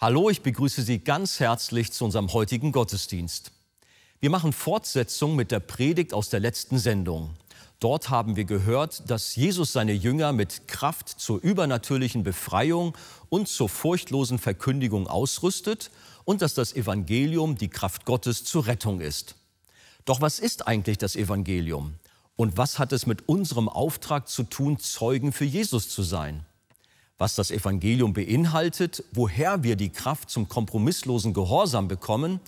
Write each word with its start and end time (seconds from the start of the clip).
Hallo, 0.00 0.30
ich 0.30 0.42
begrüße 0.42 0.82
Sie 0.82 1.00
ganz 1.00 1.40
herzlich 1.40 1.90
zu 1.90 2.04
unserem 2.04 2.32
heutigen 2.32 2.70
Gottesdienst. 2.70 3.50
Wir 4.20 4.30
machen 4.30 4.52
Fortsetzung 4.52 5.34
mit 5.34 5.50
der 5.50 5.58
Predigt 5.58 6.14
aus 6.14 6.28
der 6.28 6.38
letzten 6.38 6.78
Sendung. 6.78 7.30
Dort 7.80 8.08
haben 8.08 8.36
wir 8.36 8.44
gehört, 8.44 9.10
dass 9.10 9.34
Jesus 9.34 9.72
seine 9.72 9.92
Jünger 9.92 10.32
mit 10.32 10.68
Kraft 10.68 11.08
zur 11.08 11.42
übernatürlichen 11.42 12.22
Befreiung 12.22 12.96
und 13.28 13.48
zur 13.48 13.68
furchtlosen 13.68 14.38
Verkündigung 14.38 15.08
ausrüstet 15.08 15.90
und 16.24 16.42
dass 16.42 16.54
das 16.54 16.74
Evangelium 16.74 17.58
die 17.58 17.68
Kraft 17.68 18.04
Gottes 18.04 18.44
zur 18.44 18.68
Rettung 18.68 19.00
ist. 19.00 19.34
Doch 20.04 20.20
was 20.20 20.38
ist 20.38 20.68
eigentlich 20.68 20.98
das 20.98 21.16
Evangelium? 21.16 21.94
Und 22.36 22.56
was 22.56 22.78
hat 22.78 22.92
es 22.92 23.06
mit 23.06 23.28
unserem 23.28 23.68
Auftrag 23.68 24.28
zu 24.28 24.44
tun, 24.44 24.78
Zeugen 24.78 25.32
für 25.32 25.44
Jesus 25.44 25.88
zu 25.88 26.04
sein? 26.04 26.46
Was 27.18 27.34
das 27.34 27.50
Evangelium 27.50 28.12
beinhaltet, 28.12 29.04
woher 29.12 29.64
wir 29.64 29.74
die 29.76 29.90
Kraft 29.90 30.30
zum 30.30 30.48
kompromisslosen 30.48 31.34
Gehorsam 31.34 31.88
bekommen 31.88 32.40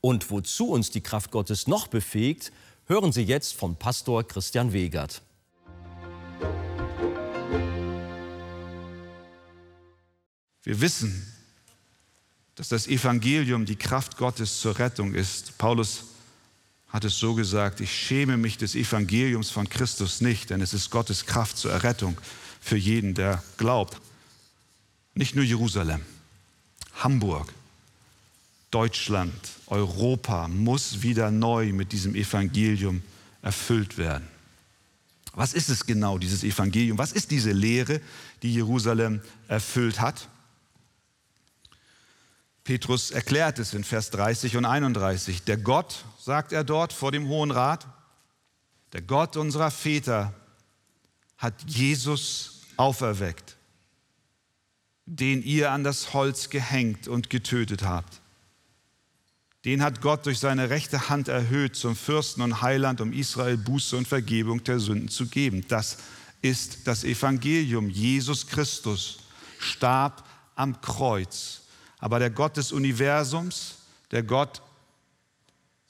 und 0.00 0.30
wozu 0.30 0.68
uns 0.68 0.90
die 0.90 1.00
Kraft 1.00 1.30
Gottes 1.30 1.66
noch 1.66 1.88
befähigt, 1.88 2.52
hören 2.86 3.10
Sie 3.10 3.22
jetzt 3.22 3.54
von 3.54 3.76
Pastor 3.76 4.22
Christian 4.22 4.72
Wegert. 4.72 5.22
Wir 10.62 10.80
wissen, 10.82 11.26
dass 12.54 12.68
das 12.68 12.86
Evangelium 12.86 13.64
die 13.64 13.76
Kraft 13.76 14.18
Gottes 14.18 14.60
zur 14.60 14.78
Rettung 14.78 15.14
ist. 15.14 15.56
Paulus 15.56 16.04
hat 16.88 17.04
es 17.04 17.18
so 17.18 17.34
gesagt, 17.34 17.80
ich 17.80 17.92
schäme 17.92 18.36
mich 18.36 18.58
des 18.58 18.74
Evangeliums 18.74 19.48
von 19.48 19.68
Christus 19.68 20.20
nicht, 20.20 20.50
denn 20.50 20.60
es 20.60 20.74
ist 20.74 20.90
Gottes 20.90 21.24
Kraft 21.24 21.56
zur 21.56 21.72
Errettung 21.72 22.18
für 22.60 22.76
jeden, 22.76 23.14
der 23.14 23.42
glaubt. 23.56 23.98
Nicht 25.18 25.34
nur 25.34 25.44
Jerusalem, 25.44 26.02
Hamburg, 26.94 27.52
Deutschland, 28.70 29.34
Europa 29.66 30.46
muss 30.46 31.02
wieder 31.02 31.32
neu 31.32 31.72
mit 31.72 31.90
diesem 31.90 32.14
Evangelium 32.14 33.02
erfüllt 33.42 33.98
werden. 33.98 34.28
Was 35.32 35.54
ist 35.54 35.70
es 35.70 35.86
genau, 35.86 36.18
dieses 36.18 36.44
Evangelium? 36.44 36.98
Was 36.98 37.10
ist 37.10 37.32
diese 37.32 37.50
Lehre, 37.50 38.00
die 38.42 38.54
Jerusalem 38.54 39.20
erfüllt 39.48 40.00
hat? 40.00 40.28
Petrus 42.62 43.10
erklärt 43.10 43.58
es 43.58 43.74
in 43.74 43.82
Vers 43.82 44.10
30 44.10 44.56
und 44.56 44.66
31. 44.66 45.42
Der 45.42 45.56
Gott, 45.56 46.04
sagt 46.20 46.52
er 46.52 46.62
dort 46.62 46.92
vor 46.92 47.10
dem 47.10 47.26
Hohen 47.26 47.50
Rat, 47.50 47.88
der 48.92 49.02
Gott 49.02 49.36
unserer 49.36 49.72
Väter 49.72 50.32
hat 51.38 51.54
Jesus 51.66 52.60
auferweckt 52.76 53.57
den 55.08 55.42
ihr 55.42 55.72
an 55.72 55.84
das 55.84 56.12
Holz 56.12 56.50
gehängt 56.50 57.08
und 57.08 57.30
getötet 57.30 57.82
habt. 57.82 58.20
Den 59.64 59.82
hat 59.82 60.02
Gott 60.02 60.26
durch 60.26 60.38
seine 60.38 60.70
rechte 60.70 61.08
Hand 61.08 61.28
erhöht 61.28 61.76
zum 61.76 61.96
Fürsten 61.96 62.42
und 62.42 62.62
Heiland, 62.62 63.00
um 63.00 63.12
Israel 63.12 63.56
Buße 63.56 63.96
und 63.96 64.06
Vergebung 64.06 64.62
der 64.64 64.78
Sünden 64.78 65.08
zu 65.08 65.26
geben. 65.26 65.64
Das 65.68 65.98
ist 66.42 66.86
das 66.86 67.04
Evangelium. 67.04 67.90
Jesus 67.90 68.46
Christus 68.46 69.18
starb 69.58 70.24
am 70.54 70.80
Kreuz. 70.80 71.62
Aber 71.98 72.18
der 72.18 72.30
Gott 72.30 72.56
des 72.56 72.70
Universums, 72.70 73.78
der 74.10 74.22
Gott 74.22 74.62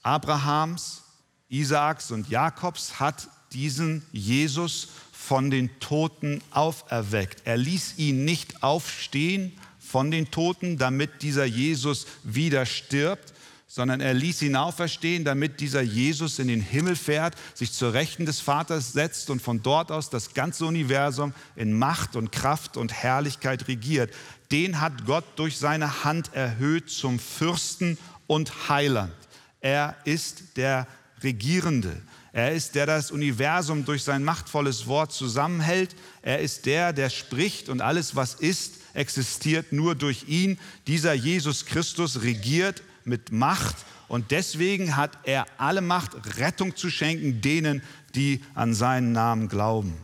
Abrahams, 0.03 1.03
Isaaks 1.49 2.11
und 2.11 2.29
Jakobs 2.29 3.01
hat 3.01 3.29
diesen 3.53 4.05
Jesus 4.13 4.89
von 5.29 5.51
den 5.51 5.69
Toten 5.79 6.41
auferweckt. 6.53 7.43
Er 7.45 7.59
ließ 7.59 7.99
ihn 7.99 8.25
nicht 8.25 8.63
aufstehen 8.63 9.53
von 9.79 10.11
den 10.11 10.31
Toten, 10.31 10.79
damit 10.79 11.21
dieser 11.21 11.45
Jesus 11.45 12.07
wieder 12.23 12.65
stirbt, 12.65 13.35
sondern 13.67 14.01
er 14.01 14.15
ließ 14.15 14.41
ihn 14.41 14.57
auferstehen, 14.57 15.25
damit 15.25 15.61
dieser 15.61 15.83
Jesus 15.83 16.39
in 16.39 16.49
den 16.49 16.63
Himmel 16.63 16.97
fährt, 16.97 17.35
sich 17.53 17.73
zur 17.73 17.93
Rechten 17.93 18.25
des 18.25 18.41
Vaters 18.41 18.95
setzt 18.95 19.29
und 19.29 19.43
von 19.43 19.63
dort 19.63 19.93
aus 19.93 20.09
das 20.09 20.33
ganze 20.33 20.65
Universum 20.65 21.35
in 21.57 21.79
Macht 21.79 22.17
und 22.17 22.33
Kraft 22.33 22.79
und 22.79 22.95
Herrlichkeit 22.95 23.69
regiert. 23.69 24.11
Den 24.51 24.81
hat 24.81 25.05
Gott 25.05 25.27
durch 25.37 25.59
seine 25.59 26.05
Hand 26.05 26.33
erhöht 26.33 26.89
zum 26.89 27.19
Fürsten 27.19 27.99
und 28.27 28.71
Heiland. 28.71 29.13
Er 29.61 29.95
ist 30.07 30.57
der 30.57 30.87
Regierende. 31.23 32.01
Er 32.39 32.53
ist 32.53 32.77
der, 32.77 32.87
der 32.87 32.99
das 32.99 33.11
Universum 33.11 33.85
durch 33.85 34.05
sein 34.05 34.23
machtvolles 34.23 34.87
Wort 34.87 35.11
zusammenhält. 35.11 35.97
Er 36.23 36.39
ist 36.39 36.67
der, 36.67 36.93
der 36.93 37.11
spricht 37.11 37.69
und 37.69 37.81
alles, 37.81 38.15
was 38.15 38.35
ist, 38.35 38.75
existiert 38.95 39.73
nur 39.73 39.97
durch 39.97 40.29
ihn. 40.29 40.57
Dieser 40.87 41.15
Jesus 41.15 41.67
Christus 41.67 42.23
regiert 42.23 42.85
mit 43.05 43.33
Macht 43.33 43.75
und 44.07 44.31
deswegen 44.31 44.95
hat 44.95 45.19
er 45.25 45.47
alle 45.59 45.81
Macht, 45.81 46.39
Rettung 46.39 46.77
zu 46.77 46.91
schenken 46.91 47.41
denen, 47.41 47.83
die 48.15 48.41
an 48.55 48.73
seinen 48.73 49.11
Namen 49.11 49.49
glauben. 49.49 49.97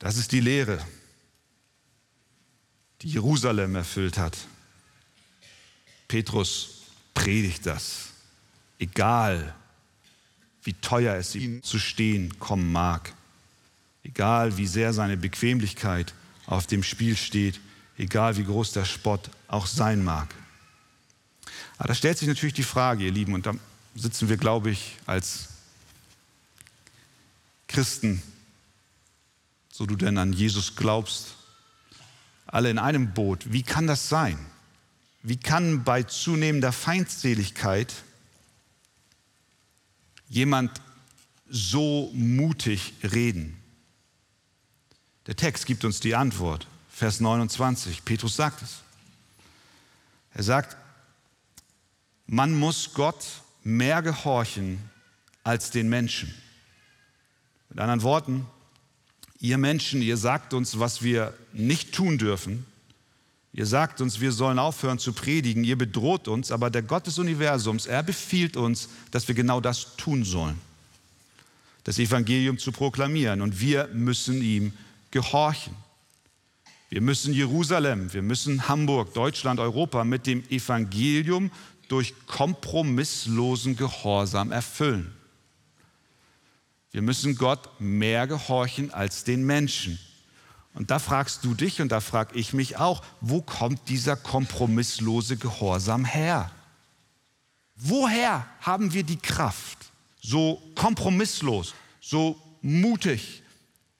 Das 0.00 0.16
ist 0.16 0.32
die 0.32 0.40
Lehre, 0.40 0.84
die 3.02 3.10
Jerusalem 3.10 3.76
erfüllt 3.76 4.18
hat. 4.18 4.36
Petrus 6.08 6.82
predigt 7.14 7.64
das 7.64 8.15
egal 8.78 9.54
wie 10.62 10.74
teuer 10.74 11.14
es 11.14 11.34
ihm 11.34 11.62
zu 11.62 11.78
stehen 11.78 12.38
kommen 12.38 12.72
mag, 12.72 13.12
egal 14.02 14.56
wie 14.56 14.66
sehr 14.66 14.92
seine 14.92 15.16
Bequemlichkeit 15.16 16.12
auf 16.46 16.66
dem 16.66 16.82
Spiel 16.82 17.16
steht, 17.16 17.60
egal 17.98 18.36
wie 18.36 18.44
groß 18.44 18.72
der 18.72 18.84
Spott 18.84 19.30
auch 19.48 19.66
sein 19.66 20.04
mag. 20.04 20.34
Aber 21.78 21.88
da 21.88 21.94
stellt 21.94 22.18
sich 22.18 22.28
natürlich 22.28 22.54
die 22.54 22.62
Frage, 22.62 23.04
ihr 23.04 23.12
Lieben, 23.12 23.34
und 23.34 23.46
da 23.46 23.54
sitzen 23.94 24.28
wir, 24.28 24.36
glaube 24.36 24.70
ich, 24.70 24.96
als 25.06 25.48
Christen, 27.68 28.22
so 29.70 29.86
du 29.86 29.96
denn 29.96 30.18
an 30.18 30.32
Jesus 30.32 30.74
glaubst, 30.74 31.36
alle 32.46 32.70
in 32.70 32.78
einem 32.78 33.12
Boot. 33.12 33.52
Wie 33.52 33.62
kann 33.62 33.86
das 33.86 34.08
sein? 34.08 34.38
Wie 35.22 35.36
kann 35.36 35.84
bei 35.84 36.02
zunehmender 36.04 36.72
Feindseligkeit 36.72 37.92
jemand 40.28 40.80
so 41.48 42.10
mutig 42.14 42.94
reden? 43.02 43.56
Der 45.26 45.36
Text 45.36 45.66
gibt 45.66 45.84
uns 45.84 46.00
die 46.00 46.14
Antwort. 46.14 46.66
Vers 46.90 47.20
29, 47.20 48.04
Petrus 48.04 48.36
sagt 48.36 48.62
es. 48.62 48.82
Er 50.32 50.42
sagt, 50.42 50.76
man 52.26 52.54
muss 52.54 52.92
Gott 52.94 53.24
mehr 53.62 54.02
gehorchen 54.02 54.78
als 55.44 55.70
den 55.70 55.88
Menschen. 55.88 56.34
Mit 57.68 57.78
anderen 57.78 58.02
Worten, 58.02 58.46
ihr 59.40 59.58
Menschen, 59.58 60.02
ihr 60.02 60.16
sagt 60.16 60.54
uns, 60.54 60.78
was 60.78 61.02
wir 61.02 61.34
nicht 61.52 61.92
tun 61.92 62.18
dürfen, 62.18 62.66
Ihr 63.56 63.64
sagt 63.64 64.02
uns, 64.02 64.20
wir 64.20 64.32
sollen 64.32 64.58
aufhören 64.58 64.98
zu 64.98 65.14
predigen, 65.14 65.64
ihr 65.64 65.78
bedroht 65.78 66.28
uns, 66.28 66.52
aber 66.52 66.68
der 66.68 66.82
Gott 66.82 67.06
des 67.06 67.18
Universums, 67.18 67.86
er 67.86 68.02
befiehlt 68.02 68.54
uns, 68.54 68.90
dass 69.10 69.26
wir 69.28 69.34
genau 69.34 69.62
das 69.62 69.96
tun 69.96 70.24
sollen. 70.24 70.60
Das 71.82 71.98
Evangelium 71.98 72.58
zu 72.58 72.70
proklamieren 72.70 73.40
und 73.40 73.58
wir 73.58 73.88
müssen 73.94 74.42
ihm 74.42 74.74
gehorchen. 75.10 75.74
Wir 76.90 77.00
müssen 77.00 77.32
Jerusalem, 77.32 78.12
wir 78.12 78.20
müssen 78.20 78.68
Hamburg, 78.68 79.14
Deutschland, 79.14 79.58
Europa 79.58 80.04
mit 80.04 80.26
dem 80.26 80.46
Evangelium 80.50 81.50
durch 81.88 82.14
kompromisslosen 82.26 83.74
Gehorsam 83.74 84.52
erfüllen. 84.52 85.14
Wir 86.92 87.00
müssen 87.00 87.36
Gott 87.36 87.80
mehr 87.80 88.26
gehorchen 88.26 88.92
als 88.92 89.24
den 89.24 89.46
Menschen. 89.46 89.98
Und 90.76 90.90
da 90.90 90.98
fragst 90.98 91.42
du 91.42 91.54
dich 91.54 91.80
und 91.80 91.88
da 91.90 92.00
frage 92.00 92.38
ich 92.38 92.52
mich 92.52 92.76
auch, 92.76 93.02
wo 93.22 93.40
kommt 93.40 93.88
dieser 93.88 94.14
kompromisslose 94.14 95.38
Gehorsam 95.38 96.04
her? 96.04 96.50
Woher 97.76 98.46
haben 98.60 98.92
wir 98.92 99.02
die 99.02 99.16
Kraft, 99.16 99.78
so 100.20 100.62
kompromisslos, 100.74 101.72
so 102.02 102.38
mutig, 102.60 103.42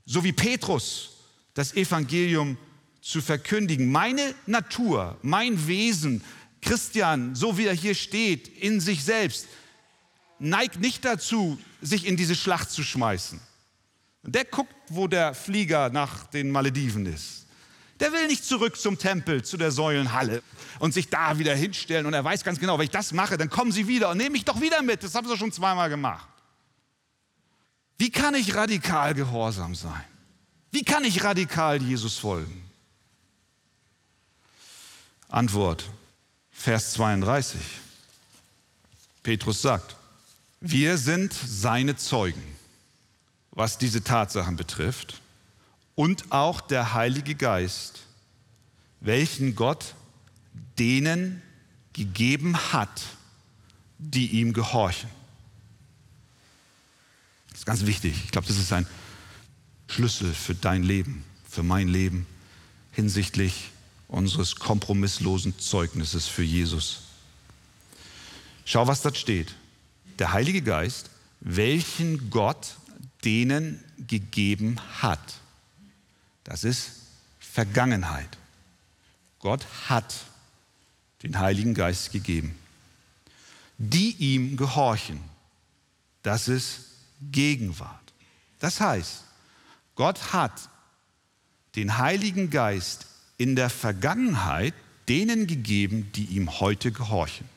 so 0.04 0.22
wie 0.22 0.32
Petrus, 0.32 1.12
das 1.54 1.72
Evangelium 1.74 2.58
zu 3.00 3.22
verkündigen? 3.22 3.90
Meine 3.90 4.34
Natur, 4.44 5.16
mein 5.22 5.66
Wesen, 5.66 6.22
Christian, 6.60 7.34
so 7.34 7.56
wie 7.56 7.64
er 7.64 7.74
hier 7.74 7.94
steht, 7.94 8.48
in 8.48 8.80
sich 8.80 9.02
selbst, 9.02 9.46
neigt 10.38 10.78
nicht 10.78 11.06
dazu, 11.06 11.58
sich 11.80 12.04
in 12.04 12.18
diese 12.18 12.34
Schlacht 12.34 12.70
zu 12.70 12.82
schmeißen. 12.82 13.40
Und 14.26 14.34
der 14.34 14.44
guckt, 14.44 14.74
wo 14.88 15.06
der 15.06 15.34
Flieger 15.34 15.88
nach 15.90 16.26
den 16.26 16.50
Malediven 16.50 17.06
ist. 17.06 17.46
Der 18.00 18.12
will 18.12 18.26
nicht 18.26 18.44
zurück 18.44 18.76
zum 18.76 18.98
Tempel, 18.98 19.44
zu 19.44 19.56
der 19.56 19.70
Säulenhalle 19.70 20.42
und 20.80 20.92
sich 20.92 21.08
da 21.08 21.38
wieder 21.38 21.54
hinstellen. 21.54 22.06
Und 22.06 22.12
er 22.12 22.24
weiß 22.24 22.42
ganz 22.42 22.58
genau, 22.58 22.76
wenn 22.76 22.84
ich 22.84 22.90
das 22.90 23.12
mache, 23.12 23.38
dann 23.38 23.48
kommen 23.48 23.70
sie 23.70 23.86
wieder 23.86 24.10
und 24.10 24.18
nehmen 24.18 24.32
mich 24.32 24.44
doch 24.44 24.60
wieder 24.60 24.82
mit. 24.82 25.04
Das 25.04 25.14
haben 25.14 25.28
sie 25.28 25.36
schon 25.36 25.52
zweimal 25.52 25.88
gemacht. 25.88 26.26
Wie 27.98 28.10
kann 28.10 28.34
ich 28.34 28.54
radikal 28.54 29.14
gehorsam 29.14 29.76
sein? 29.76 30.04
Wie 30.72 30.82
kann 30.82 31.04
ich 31.04 31.22
radikal 31.22 31.80
Jesus 31.80 32.18
folgen? 32.18 32.68
Antwort, 35.28 35.88
Vers 36.50 36.92
32. 36.94 37.60
Petrus 39.22 39.62
sagt, 39.62 39.94
wir 40.60 40.98
sind 40.98 41.32
seine 41.32 41.96
Zeugen, 41.96 42.55
was 43.56 43.78
diese 43.78 44.04
Tatsachen 44.04 44.54
betrifft, 44.54 45.20
und 45.96 46.30
auch 46.30 46.60
der 46.60 46.92
Heilige 46.92 47.34
Geist, 47.34 48.02
welchen 49.00 49.56
Gott 49.56 49.94
denen 50.78 51.42
gegeben 51.94 52.56
hat, 52.72 53.02
die 53.98 54.26
ihm 54.28 54.52
gehorchen. 54.52 55.08
Das 57.48 57.60
ist 57.60 57.66
ganz 57.66 57.86
wichtig. 57.86 58.14
Ich 58.26 58.30
glaube, 58.30 58.46
das 58.46 58.58
ist 58.58 58.72
ein 58.74 58.86
Schlüssel 59.88 60.34
für 60.34 60.54
dein 60.54 60.82
Leben, 60.82 61.24
für 61.48 61.62
mein 61.62 61.88
Leben 61.88 62.26
hinsichtlich 62.92 63.70
unseres 64.08 64.56
kompromisslosen 64.56 65.58
Zeugnisses 65.58 66.26
für 66.26 66.42
Jesus. 66.42 67.04
Schau, 68.66 68.86
was 68.86 69.00
dort 69.00 69.16
steht. 69.16 69.54
Der 70.18 70.34
Heilige 70.34 70.60
Geist, 70.60 71.08
welchen 71.40 72.28
Gott 72.28 72.76
denen 73.24 73.82
gegeben 74.06 74.78
hat. 75.00 75.40
Das 76.44 76.64
ist 76.64 76.92
Vergangenheit. 77.38 78.38
Gott 79.40 79.66
hat 79.88 80.14
den 81.22 81.38
Heiligen 81.38 81.74
Geist 81.74 82.12
gegeben. 82.12 82.56
Die 83.78 84.12
ihm 84.12 84.56
gehorchen. 84.56 85.20
Das 86.22 86.48
ist 86.48 86.80
Gegenwart. 87.30 88.12
Das 88.58 88.80
heißt, 88.80 89.24
Gott 89.94 90.32
hat 90.32 90.68
den 91.74 91.98
Heiligen 91.98 92.50
Geist 92.50 93.06
in 93.38 93.56
der 93.56 93.70
Vergangenheit 93.70 94.74
denen 95.08 95.46
gegeben, 95.46 96.10
die 96.14 96.24
ihm 96.24 96.60
heute 96.60 96.90
gehorchen. 96.90 97.48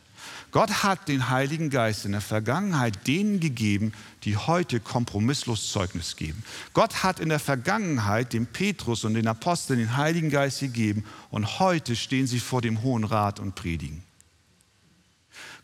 Gott 0.51 0.83
hat 0.83 1.07
den 1.07 1.29
Heiligen 1.29 1.69
Geist 1.69 2.05
in 2.05 2.13
der 2.13 2.21
Vergangenheit 2.21 3.07
denen 3.07 3.39
gegeben, 3.39 3.93
die 4.23 4.35
heute 4.35 4.79
kompromisslos 4.79 5.71
Zeugnis 5.71 6.15
geben. 6.15 6.43
Gott 6.73 7.03
hat 7.03 7.19
in 7.19 7.29
der 7.29 7.39
Vergangenheit 7.39 8.33
dem 8.33 8.47
Petrus 8.47 9.03
und 9.03 9.13
den 9.13 9.27
Aposteln 9.27 9.79
den 9.79 9.95
Heiligen 9.95 10.31
Geist 10.31 10.61
gegeben 10.61 11.05
und 11.29 11.59
heute 11.59 11.95
stehen 11.95 12.25
sie 12.25 12.39
vor 12.39 12.61
dem 12.61 12.81
Hohen 12.81 13.03
Rat 13.03 13.39
und 13.39 13.53
predigen. 13.53 14.03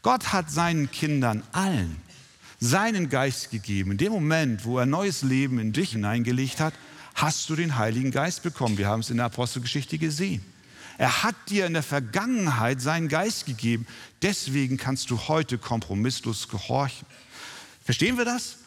Gott 0.03 0.33
hat 0.33 0.51
seinen 0.51 0.91
Kindern 0.91 1.41
allen 1.51 1.97
seinen 2.59 3.09
Geist 3.09 3.51
gegeben. 3.51 3.91
In 3.91 3.97
dem 3.97 4.11
Moment, 4.11 4.65
wo 4.65 4.79
er 4.79 4.85
neues 4.85 5.21
Leben 5.21 5.59
in 5.59 5.73
dich 5.73 5.91
hineingelegt 5.91 6.59
hat, 6.59 6.73
hast 7.13 7.49
du 7.49 7.55
den 7.55 7.77
Heiligen 7.77 8.11
Geist 8.11 8.43
bekommen. 8.43 8.77
Wir 8.77 8.87
haben 8.87 8.99
es 9.01 9.09
in 9.09 9.17
der 9.17 9.27
Apostelgeschichte 9.27 9.97
gesehen. 9.97 10.43
Er 10.97 11.23
hat 11.23 11.35
dir 11.49 11.65
in 11.65 11.73
der 11.73 11.83
Vergangenheit 11.83 12.81
seinen 12.81 13.09
Geist 13.09 13.45
gegeben. 13.45 13.85
Deswegen 14.21 14.77
kannst 14.77 15.09
du 15.09 15.27
heute 15.27 15.57
kompromisslos 15.57 16.47
gehorchen. 16.47 17.05
Verstehen 17.83 18.17
wir 18.17 18.25
das? 18.25 18.57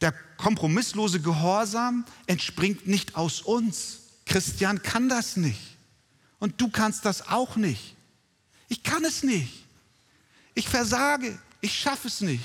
Der 0.00 0.12
kompromisslose 0.36 1.20
Gehorsam 1.20 2.04
entspringt 2.26 2.86
nicht 2.86 3.16
aus 3.16 3.40
uns. 3.40 4.00
Christian 4.26 4.82
kann 4.82 5.08
das 5.08 5.36
nicht. 5.36 5.76
Und 6.38 6.60
du 6.60 6.68
kannst 6.68 7.04
das 7.04 7.28
auch 7.28 7.56
nicht. 7.56 7.96
Ich 8.68 8.82
kann 8.82 9.04
es 9.04 9.22
nicht. 9.22 9.64
Ich 10.54 10.68
versage. 10.68 11.38
Ich 11.60 11.76
schaffe 11.76 12.08
es 12.08 12.20
nicht. 12.20 12.44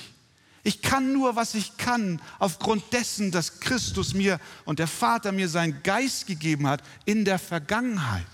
Ich 0.63 0.81
kann 0.81 1.12
nur, 1.12 1.36
was 1.36 1.56
ich 1.56 1.78
kann, 1.78 2.22
aufgrund 2.39 2.94
dessen, 2.94 3.31
dass 3.31 3.60
Christus 3.60 4.13
mir 4.13 4.39
und 4.63 4.80
der 4.80 4.88
Vater 4.88 5.34
mir 5.34 5.50
seinen 5.50 5.84
Geist 5.84 6.25
gegeben 6.25 6.68
hat 6.68 6.81
in 7.04 7.25
der 7.25 7.38
Vergangenheit. 7.38 8.25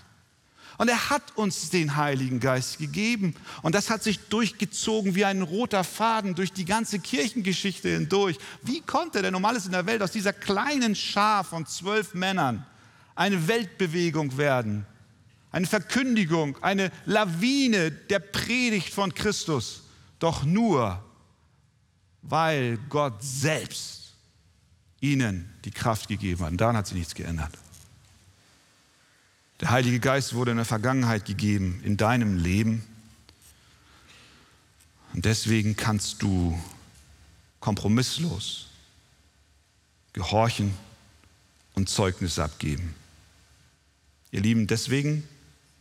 Und 0.80 0.88
er 0.88 1.10
hat 1.10 1.36
uns 1.36 1.68
den 1.68 1.96
Heiligen 1.96 2.40
Geist 2.40 2.78
gegeben. 2.78 3.34
Und 3.60 3.74
das 3.74 3.90
hat 3.90 4.02
sich 4.02 4.18
durchgezogen 4.18 5.14
wie 5.14 5.26
ein 5.26 5.42
roter 5.42 5.84
Faden 5.84 6.34
durch 6.34 6.54
die 6.54 6.64
ganze 6.64 7.00
Kirchengeschichte 7.00 7.90
hindurch. 7.90 8.38
Wie 8.62 8.80
konnte 8.80 9.20
denn 9.20 9.34
normales 9.34 9.66
in 9.66 9.72
der 9.72 9.84
Welt 9.84 10.00
aus 10.00 10.10
dieser 10.10 10.32
kleinen 10.32 10.94
Schar 10.94 11.44
von 11.44 11.66
zwölf 11.66 12.14
Männern 12.14 12.64
eine 13.14 13.46
Weltbewegung 13.46 14.38
werden? 14.38 14.86
Eine 15.52 15.66
Verkündigung, 15.66 16.56
eine 16.62 16.90
Lawine 17.04 17.90
der 17.90 18.20
Predigt 18.20 18.94
von 18.94 19.12
Christus. 19.12 19.82
Doch 20.18 20.44
nur, 20.44 21.04
weil 22.22 22.78
Gott 22.88 23.22
selbst 23.22 24.14
ihnen 24.98 25.52
die 25.66 25.72
Kraft 25.72 26.08
gegeben 26.08 26.40
hat. 26.40 26.52
Und 26.52 26.58
daran 26.62 26.78
hat 26.78 26.86
sich 26.86 26.96
nichts 26.96 27.14
geändert. 27.14 27.52
Der 29.60 29.70
Heilige 29.70 30.00
Geist 30.00 30.34
wurde 30.34 30.52
in 30.52 30.56
der 30.56 30.64
Vergangenheit 30.64 31.26
gegeben, 31.26 31.80
in 31.84 31.98
deinem 31.98 32.38
Leben. 32.38 32.82
Und 35.12 35.26
deswegen 35.26 35.76
kannst 35.76 36.22
du 36.22 36.58
kompromisslos 37.60 38.68
gehorchen 40.12 40.74
und 41.74 41.88
Zeugnis 41.88 42.38
abgeben. 42.38 42.94
Ihr 44.32 44.40
Lieben, 44.40 44.66
deswegen 44.66 45.28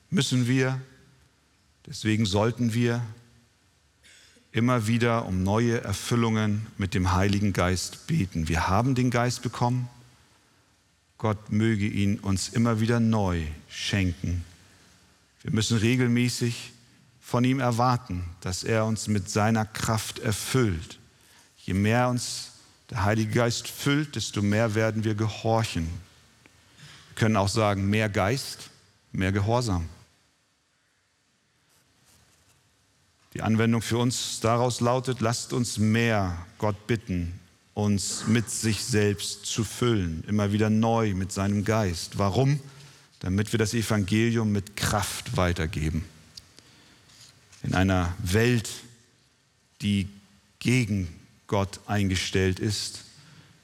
müssen 0.10 0.48
wir, 0.48 0.82
deswegen 1.86 2.26
sollten 2.26 2.74
wir 2.74 3.02
immer 4.52 4.88
wieder 4.88 5.26
um 5.26 5.44
neue 5.44 5.82
Erfüllungen 5.82 6.68
mit 6.78 6.94
dem 6.94 7.14
Heiligen 7.14 7.54
Geist 7.54 8.08
beten. 8.08 8.50
Wir 8.50 8.68
haben 8.68 8.94
den 8.94 9.10
Geist 9.10 9.42
bekommen 9.42 9.88
Gott 11.20 11.52
möge 11.52 11.86
ihn 11.86 12.18
uns 12.20 12.48
immer 12.48 12.80
wieder 12.80 13.02
neu 13.02 13.44
schenken. 13.70 14.44
Wir 15.44 15.52
müssen 15.52 15.78
regelmäßig 15.78 16.72
von 17.20 17.44
ihm 17.44 17.60
erwarten, 17.60 18.24
dass 18.40 18.64
er 18.64 18.86
uns 18.86 19.10
mit 19.10 19.30
seiner 19.30 19.66
Kraft 19.66 20.20
erfüllt. 20.20 20.98
Je 21.58 21.74
mehr 21.74 22.08
uns 22.08 22.54
der 22.90 23.04
Heilige 23.04 23.34
Geist 23.34 23.68
füllt, 23.68 24.16
desto 24.16 24.42
mehr 24.42 24.76
werden 24.76 25.04
wir 25.04 25.14
gehorchen. 25.14 25.88
Wir 27.10 27.16
können 27.16 27.36
auch 27.36 27.50
sagen, 27.50 27.90
mehr 27.90 28.08
Geist, 28.08 28.70
mehr 29.12 29.34
Gehorsam. 29.34 29.90
Die 33.34 33.42
Anwendung 33.42 33.82
für 33.82 33.98
uns 33.98 34.40
daraus 34.40 34.80
lautet, 34.80 35.20
lasst 35.20 35.52
uns 35.52 35.78
mehr 35.78 36.46
Gott 36.58 36.88
bitten, 36.88 37.39
uns 37.82 38.28
mit 38.28 38.50
sich 38.50 38.84
selbst 38.84 39.46
zu 39.46 39.64
füllen, 39.64 40.24
immer 40.28 40.52
wieder 40.52 40.70
neu 40.70 41.14
mit 41.14 41.32
seinem 41.32 41.66
Geist. 41.66 42.18
Warum? 42.18 42.60
Damit 43.20 43.52
wir 43.52 43.60
das 43.60 43.74
Evangelium 43.74 44.52
mit 44.52 44.76
Kraft 44.76 45.36
weitergeben. 45.38 46.06
In 47.64 47.74
einer 47.74 48.14
Welt, 48.20 48.70
die 49.82 50.08
gegen 50.60 51.08
Gott 51.48 51.80
eingestellt 51.88 52.60
ist, 52.60 53.04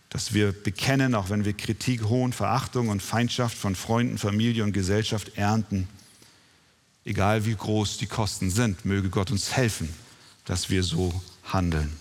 dass 0.10 0.34
wir 0.34 0.52
bekennen, 0.52 1.14
auch 1.14 1.30
wenn 1.30 1.46
wir 1.46 1.54
Kritik, 1.54 2.06
Hohn, 2.06 2.32
Verachtung 2.32 2.90
und 2.90 3.02
Feindschaft 3.02 3.58
von 3.58 3.76
Freunden, 3.76 4.18
Familie 4.18 4.64
und 4.64 4.72
Gesellschaft 4.72 5.38
ernten, 5.38 5.88
egal 7.04 7.46
wie 7.46 7.56
groß 7.56 7.98
die 7.98 8.08
Kosten 8.08 8.50
sind, 8.50 8.86
möge 8.86 9.10
Gott 9.10 9.32
uns 9.32 9.52
helfen, 9.54 9.90
dass 10.46 10.70
wir 10.70 10.84
so 10.84 11.22
handeln. 11.44 11.92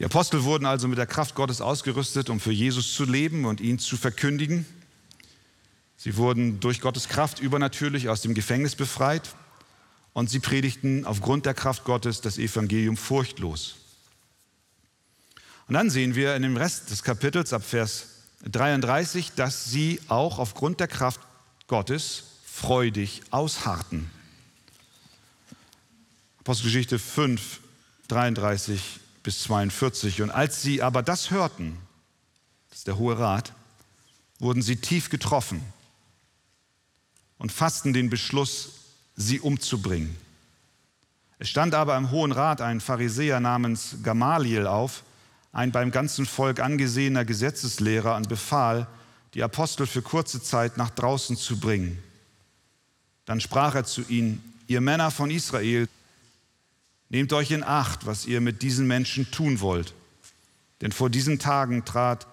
Die 0.00 0.04
Apostel 0.06 0.44
wurden 0.44 0.64
also 0.64 0.88
mit 0.88 0.96
der 0.96 1.06
Kraft 1.06 1.34
Gottes 1.34 1.60
ausgerüstet, 1.60 2.30
um 2.30 2.40
für 2.40 2.52
Jesus 2.52 2.94
zu 2.94 3.04
leben 3.04 3.44
und 3.44 3.60
ihn 3.60 3.78
zu 3.78 3.98
verkündigen. 3.98 4.64
Sie 5.98 6.16
wurden 6.16 6.58
durch 6.58 6.80
Gottes 6.80 7.06
Kraft 7.06 7.38
übernatürlich 7.38 8.08
aus 8.08 8.22
dem 8.22 8.32
Gefängnis 8.32 8.74
befreit 8.74 9.34
und 10.14 10.30
sie 10.30 10.40
predigten 10.40 11.04
aufgrund 11.04 11.44
der 11.44 11.52
Kraft 11.52 11.84
Gottes 11.84 12.22
das 12.22 12.38
Evangelium 12.38 12.96
furchtlos. 12.96 13.76
Und 15.68 15.74
dann 15.74 15.90
sehen 15.90 16.14
wir 16.14 16.34
in 16.34 16.40
dem 16.40 16.56
Rest 16.56 16.90
des 16.90 17.02
Kapitels 17.02 17.52
ab 17.52 17.62
Vers 17.62 18.06
33, 18.50 19.32
dass 19.36 19.66
sie 19.66 20.00
auch 20.08 20.38
aufgrund 20.38 20.80
der 20.80 20.88
Kraft 20.88 21.20
Gottes 21.66 22.24
freudig 22.46 23.20
ausharrten. 23.30 24.10
Apostelgeschichte 26.38 26.98
5, 26.98 27.60
33 28.08 29.00
bis 29.22 29.42
42. 29.42 30.22
Und 30.22 30.30
als 30.30 30.62
sie 30.62 30.82
aber 30.82 31.02
das 31.02 31.30
hörten, 31.30 31.76
das 32.68 32.78
ist 32.78 32.86
der 32.86 32.98
Hohe 32.98 33.18
Rat, 33.18 33.52
wurden 34.38 34.62
sie 34.62 34.76
tief 34.76 35.10
getroffen 35.10 35.62
und 37.38 37.52
fassten 37.52 37.92
den 37.92 38.10
Beschluss, 38.10 38.70
sie 39.16 39.40
umzubringen. 39.40 40.16
Es 41.38 41.48
stand 41.48 41.74
aber 41.74 41.96
im 41.96 42.10
Hohen 42.10 42.32
Rat 42.32 42.60
ein 42.60 42.80
Pharisäer 42.80 43.40
namens 43.40 43.96
Gamaliel 44.02 44.66
auf, 44.66 45.02
ein 45.52 45.72
beim 45.72 45.90
ganzen 45.90 46.26
Volk 46.26 46.60
angesehener 46.60 47.24
Gesetzeslehrer, 47.24 48.16
und 48.16 48.28
befahl, 48.28 48.86
die 49.34 49.42
Apostel 49.42 49.86
für 49.86 50.02
kurze 50.02 50.42
Zeit 50.42 50.76
nach 50.76 50.90
draußen 50.90 51.36
zu 51.36 51.58
bringen. 51.58 51.98
Dann 53.24 53.40
sprach 53.40 53.74
er 53.74 53.84
zu 53.84 54.02
ihnen, 54.08 54.42
ihr 54.66 54.80
Männer 54.80 55.10
von 55.10 55.30
Israel, 55.30 55.88
Nehmt 57.10 57.32
euch 57.32 57.50
in 57.50 57.64
Acht, 57.64 58.06
was 58.06 58.24
ihr 58.24 58.40
mit 58.40 58.62
diesen 58.62 58.86
Menschen 58.86 59.30
tun 59.30 59.60
wollt. 59.60 59.94
Denn 60.80 60.92
vor 60.92 61.10
diesen 61.10 61.38
Tagen 61.38 61.84
trat 61.84 62.26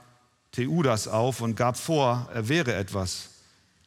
Theudas 0.51 1.07
auf 1.07 1.41
und 1.41 1.55
gab 1.55 1.77
vor, 1.77 2.29
er 2.33 2.47
wäre 2.47 2.75
etwas. 2.75 3.29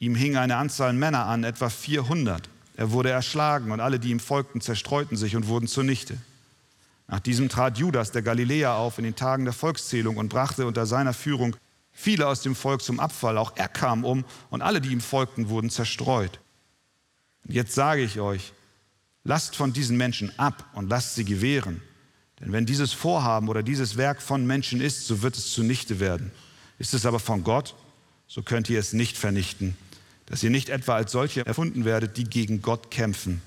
Ihm 0.00 0.14
hing 0.14 0.36
eine 0.36 0.56
Anzahl 0.56 0.92
Männer 0.92 1.26
an, 1.26 1.44
etwa 1.44 1.70
400. 1.70 2.48
Er 2.76 2.90
wurde 2.90 3.10
erschlagen 3.10 3.70
und 3.70 3.80
alle, 3.80 4.00
die 4.00 4.10
ihm 4.10 4.20
folgten, 4.20 4.60
zerstreuten 4.60 5.16
sich 5.16 5.36
und 5.36 5.46
wurden 5.46 5.68
zunichte. 5.68 6.16
Nach 7.06 7.20
diesem 7.20 7.48
trat 7.48 7.78
Judas, 7.78 8.10
der 8.10 8.22
Galiläer, 8.22 8.74
auf 8.74 8.98
in 8.98 9.04
den 9.04 9.16
Tagen 9.16 9.44
der 9.44 9.52
Volkszählung 9.52 10.16
und 10.16 10.28
brachte 10.28 10.66
unter 10.66 10.86
seiner 10.86 11.12
Führung 11.12 11.56
viele 11.92 12.26
aus 12.26 12.42
dem 12.42 12.54
Volk 12.54 12.82
zum 12.82 12.98
Abfall. 12.98 13.38
Auch 13.38 13.52
er 13.56 13.68
kam 13.68 14.04
um 14.04 14.24
und 14.48 14.62
alle, 14.62 14.80
die 14.80 14.90
ihm 14.90 15.00
folgten, 15.00 15.48
wurden 15.48 15.70
zerstreut. 15.70 16.40
Jetzt 17.44 17.74
sage 17.74 18.02
ich 18.02 18.20
euch, 18.20 18.52
lasst 19.24 19.56
von 19.56 19.72
diesen 19.72 19.96
Menschen 19.96 20.36
ab 20.38 20.64
und 20.74 20.88
lasst 20.88 21.14
sie 21.14 21.24
gewähren. 21.24 21.80
Denn 22.40 22.52
wenn 22.52 22.66
dieses 22.66 22.92
Vorhaben 22.92 23.48
oder 23.48 23.62
dieses 23.62 23.96
Werk 23.96 24.22
von 24.22 24.46
Menschen 24.46 24.80
ist, 24.80 25.06
so 25.06 25.22
wird 25.22 25.36
es 25.36 25.52
zunichte 25.52 26.00
werden. 26.00 26.30
Ist 26.78 26.94
es 26.94 27.04
aber 27.04 27.20
von 27.20 27.44
Gott, 27.44 27.74
so 28.26 28.42
könnt 28.42 28.70
ihr 28.70 28.78
es 28.78 28.92
nicht 28.92 29.18
vernichten, 29.18 29.76
dass 30.26 30.42
ihr 30.42 30.50
nicht 30.50 30.70
etwa 30.70 30.94
als 30.94 31.12
solche 31.12 31.44
erfunden 31.44 31.84
werdet, 31.84 32.16
die 32.16 32.24
gegen 32.24 32.62
Gott 32.62 32.90
kämpfen. 32.90 33.42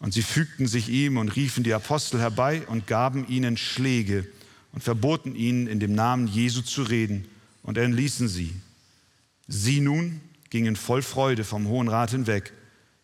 Und 0.00 0.12
sie 0.12 0.22
fügten 0.22 0.66
sich 0.66 0.88
ihm 0.88 1.16
und 1.16 1.36
riefen 1.36 1.62
die 1.62 1.72
Apostel 1.72 2.20
herbei 2.20 2.66
und 2.66 2.86
gaben 2.86 3.28
ihnen 3.28 3.56
Schläge 3.56 4.26
und 4.72 4.82
verboten 4.82 5.36
ihnen, 5.36 5.68
in 5.68 5.78
dem 5.78 5.94
Namen 5.94 6.26
Jesu 6.26 6.62
zu 6.62 6.82
reden 6.82 7.28
und 7.62 7.78
entließen 7.78 8.26
sie. 8.26 8.54
Sie 9.46 9.80
nun 9.80 10.20
gingen 10.50 10.76
voll 10.76 11.02
Freude 11.02 11.44
vom 11.44 11.68
Hohen 11.68 11.88
Rat 11.88 12.10
hinweg, 12.10 12.52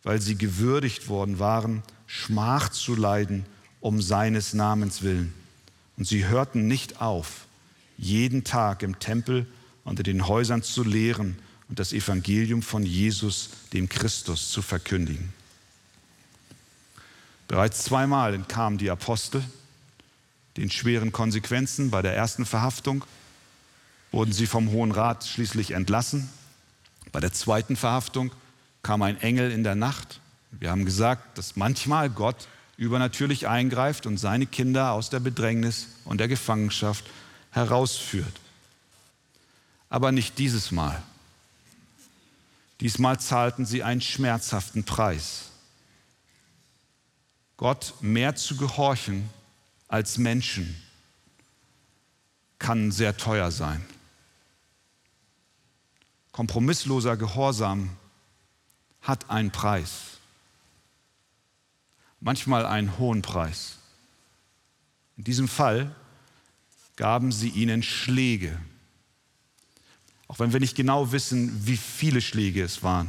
weil 0.03 0.21
sie 0.21 0.37
gewürdigt 0.37 1.09
worden 1.09 1.39
waren, 1.39 1.83
Schmach 2.07 2.71
zu 2.71 2.95
leiden 2.95 3.47
um 3.81 4.03
seines 4.03 4.53
Namens 4.53 5.03
willen. 5.03 5.33
Und 5.97 6.07
sie 6.07 6.27
hörten 6.27 6.67
nicht 6.67 7.01
auf, 7.01 7.47
jeden 7.97 8.45
Tag 8.45 8.83
im 8.83 8.99
Tempel 8.99 9.47
unter 9.85 10.03
den 10.03 10.27
Häusern 10.27 10.63
zu 10.63 10.85
lehren 10.85 11.39
und 11.69 11.79
das 11.79 11.93
Evangelium 11.93 12.63
von 12.63 12.85
Jesus, 12.85 13.51
dem 13.73 13.89
Christus, 13.89 14.51
zu 14.51 14.63
verkündigen. 14.63 15.33
Bereits 17.49 17.85
zweimal 17.85 18.35
entkamen 18.35 18.79
die 18.79 18.91
Apostel 18.91 19.43
den 20.57 20.71
schweren 20.71 21.13
Konsequenzen. 21.13 21.91
Bei 21.91 22.03
der 22.03 22.15
ersten 22.15 22.45
Verhaftung 22.45 23.05
wurden 24.13 24.33
sie 24.33 24.47
vom 24.47 24.71
Hohen 24.71 24.93
Rat 24.93 25.25
schließlich 25.25 25.73
entlassen. 25.73 26.29
Bei 27.13 27.21
der 27.21 27.33
zweiten 27.33 27.77
Verhaftung 27.77 28.33
kam 28.83 29.03
ein 29.03 29.21
Engel 29.21 29.51
in 29.51 29.65
der 29.65 29.75
Nacht. 29.75 30.21
Wir 30.51 30.71
haben 30.71 30.85
gesagt, 30.85 31.39
dass 31.39 31.57
manchmal 31.57 32.11
Gott 32.11 32.49
übernatürlich 32.77 33.47
eingreift 33.47 34.07
und 34.07 34.17
seine 34.17 34.47
Kinder 34.47 34.93
aus 34.93 35.11
der 35.11 35.21
Bedrängnis 35.21 35.89
und 36.05 36.19
der 36.19 36.29
Gefangenschaft 36.29 37.05
herausführt. 37.51 38.41
Aber 39.89 40.13
nicht 40.13 40.39
dieses 40.39 40.71
Mal. 40.71 41.03
Diesmal 42.81 43.21
zahlten 43.21 43.67
sie 43.67 43.83
einen 43.83 44.01
schmerzhaften 44.01 44.85
Preis. 44.85 45.51
Gott 47.59 47.93
mehr 48.01 48.37
zu 48.37 48.57
gehorchen 48.57 49.29
als 49.89 50.17
Menschen 50.17 50.81
kann 52.59 52.93
sehr 52.93 53.17
teuer 53.17 53.51
sein. 53.51 53.85
Kompromissloser 56.33 57.17
Gehorsam 57.17 57.91
hat 59.03 59.31
einen 59.31 59.51
Preis 59.51 60.11
manchmal 62.21 62.67
einen 62.67 62.99
hohen 62.99 63.23
Preis. 63.23 63.79
In 65.17 65.25
diesem 65.25 65.49
Fall 65.49 65.95
gaben 66.97 67.33
sie 67.33 67.49
ihnen 67.49 67.83
Schläge, 67.83 68.59
auch 70.29 70.39
wenn 70.39 70.53
wir 70.53 70.61
nicht 70.61 70.77
genau 70.77 71.13
wissen, 71.13 71.67
wie 71.67 71.77
viele 71.77 72.21
Schläge 72.21 72.63
es 72.63 72.83
waren. 72.83 73.09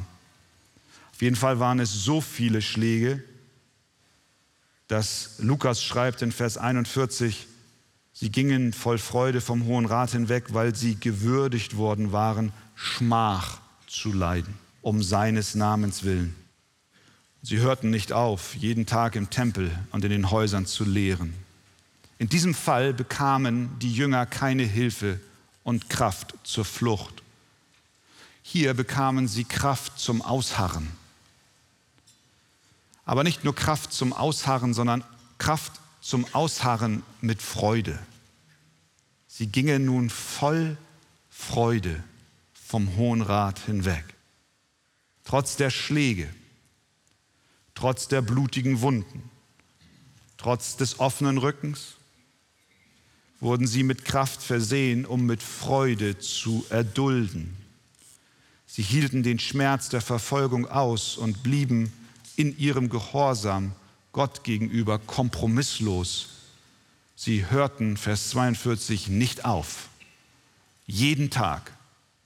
Auf 1.14 1.22
jeden 1.22 1.36
Fall 1.36 1.60
waren 1.60 1.80
es 1.80 1.92
so 1.92 2.20
viele 2.20 2.62
Schläge, 2.62 3.24
dass 4.88 5.36
Lukas 5.38 5.84
schreibt 5.84 6.22
in 6.22 6.32
Vers 6.32 6.58
41, 6.58 7.48
sie 8.14 8.32
gingen 8.32 8.74
voll 8.74 8.98
Freude 8.98 9.40
vom 9.40 9.66
Hohen 9.66 9.86
Rat 9.86 10.12
hinweg, 10.12 10.54
weil 10.54 10.76
sie 10.76 10.96
gewürdigt 10.96 11.78
worden 11.78 12.12
waren, 12.12 12.52
Schmach 12.76 13.62
zu 13.88 14.12
leiden, 14.12 14.58
um 14.82 15.04
seines 15.04 15.56
Namens 15.56 16.04
willen. 16.04 16.36
Sie 17.44 17.58
hörten 17.58 17.90
nicht 17.90 18.14
auf, 18.14 18.56
jeden 18.56 18.86
Tag 18.86 19.16
im 19.16 19.30
Tempel 19.30 19.72
und 19.92 20.04
in 20.04 20.12
den 20.12 20.30
Häusern 20.30 20.66
zu 20.66 20.84
lehren. 20.84 21.34
In 22.20 22.30
diesem 22.30 22.54
Fall 22.54 22.94
bekamen 22.94 23.80
die 23.80 23.92
Jünger 23.92 24.28
keine 24.28 24.64
Hilfe 24.64 25.20
und 25.64 25.90
Kraft 25.90 26.36
zur 26.44 26.66
Flucht. 26.66 27.24
Hier 28.44 28.74
bekamen 28.74 29.28
sie 29.28 29.44
Kraft 29.44 30.00
zum 30.00 30.22
Ausharren. 30.22 30.88
Aber 33.06 33.24
nicht 33.24 33.44
nur 33.44 33.56
Kraft 33.56 33.92
zum 33.92 34.14
Ausharren, 34.14 34.74
sondern 34.74 35.04
Kraft 35.40 35.74
zum 36.02 36.26
Ausharren 36.34 37.04
mit 37.22 37.42
Freude. 37.42 37.98
Sie 39.28 39.48
gingen 39.48 39.86
nun 39.86 40.10
voll 40.10 40.78
Freude 41.30 42.04
vom 42.54 42.96
Hohen 42.98 43.22
Rat 43.22 43.60
hinweg. 43.66 44.04
Trotz 45.32 45.56
der 45.56 45.70
Schläge, 45.70 46.28
trotz 47.74 48.10
der 48.10 48.22
blutigen 48.22 48.82
Wunden, 48.82 49.24
trotz 50.36 50.76
des 50.76 51.00
offenen 51.00 51.38
Rückens, 51.38 51.94
wurden 53.40 53.66
sie 53.66 53.84
mit 53.84 54.04
Kraft 54.04 54.44
versehen, 54.44 55.06
um 55.06 55.26
mit 55.26 55.42
Freude 55.42 56.20
zu 56.20 56.66
erdulden. 56.70 57.56
Sie 58.68 58.82
hielten 58.82 59.24
den 59.24 59.40
Schmerz 59.40 59.88
der 59.88 60.02
Verfolgung 60.02 60.68
aus 60.68 61.16
und 61.16 61.44
blieben 61.44 61.94
in 62.36 62.58
ihrem 62.58 62.90
Gehorsam 62.90 63.72
Gott 64.12 64.44
gegenüber 64.44 65.00
kompromisslos. 65.00 66.28
Sie 67.16 67.50
hörten, 67.50 67.96
Vers 67.96 68.32
42, 68.32 69.08
nicht 69.08 69.46
auf, 69.46 69.88
jeden 70.88 71.30
Tag 71.30 71.72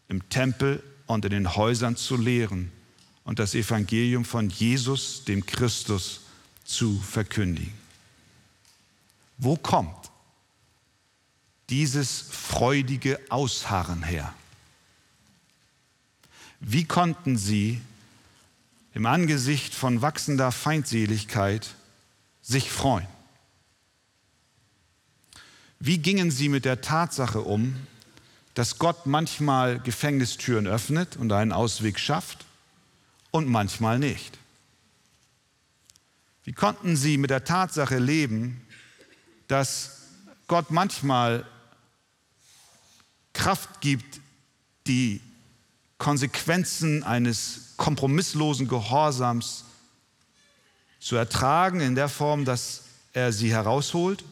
im 0.07 0.27
Tempel 0.29 0.81
und 1.05 1.23
in 1.23 1.29
den 1.29 1.55
Häusern 1.55 1.97
zu 1.97 2.17
lehren 2.17 2.71
und 3.25 3.39
das 3.39 3.55
Evangelium 3.55 4.23
von 4.23 4.49
Jesus, 4.49 5.25
dem 5.25 5.45
Christus, 5.45 6.21
zu 6.63 6.99
verkündigen. 6.99 7.73
Wo 9.37 9.57
kommt 9.57 10.11
dieses 11.69 12.21
freudige 12.21 13.19
Ausharren 13.29 14.03
her? 14.03 14.33
Wie 16.59 16.85
konnten 16.85 17.37
sie 17.37 17.81
im 18.93 19.05
Angesicht 19.05 19.75
von 19.75 20.01
wachsender 20.01 20.51
Feindseligkeit 20.51 21.75
sich 22.41 22.71
freuen? 22.71 23.07
Wie 25.79 25.97
gingen 25.97 26.31
sie 26.31 26.49
mit 26.49 26.65
der 26.65 26.81
Tatsache 26.81 27.41
um, 27.41 27.75
dass 28.53 28.79
Gott 28.79 29.05
manchmal 29.05 29.79
Gefängnistüren 29.79 30.65
öffnet 30.65 31.17
und 31.17 31.31
einen 31.33 31.51
Ausweg 31.51 31.99
schafft 31.99 32.45
und 33.35 33.49
manchmal 33.49 33.99
nicht. 33.99 34.37
Wie 36.45 36.53
konnten 36.53 36.95
sie 36.95 37.17
mit 37.17 37.31
der 37.31 37.43
Tatsache 37.43 37.97
leben, 37.97 38.65
dass 39.49 40.03
Gott 40.47 40.71
manchmal 40.71 41.45
Kraft 43.33 43.81
gibt, 43.81 44.21
die 44.87 45.19
Konsequenzen 45.97 47.03
eines 47.03 47.73
kompromisslosen 47.75 48.69
Gehorsams 48.69 49.65
zu 51.01 51.17
ertragen, 51.17 51.81
in 51.81 51.95
der 51.95 52.07
Form, 52.07 52.45
dass 52.45 52.83
er 53.11 53.33
sie 53.33 53.51
herausholt 53.51 54.23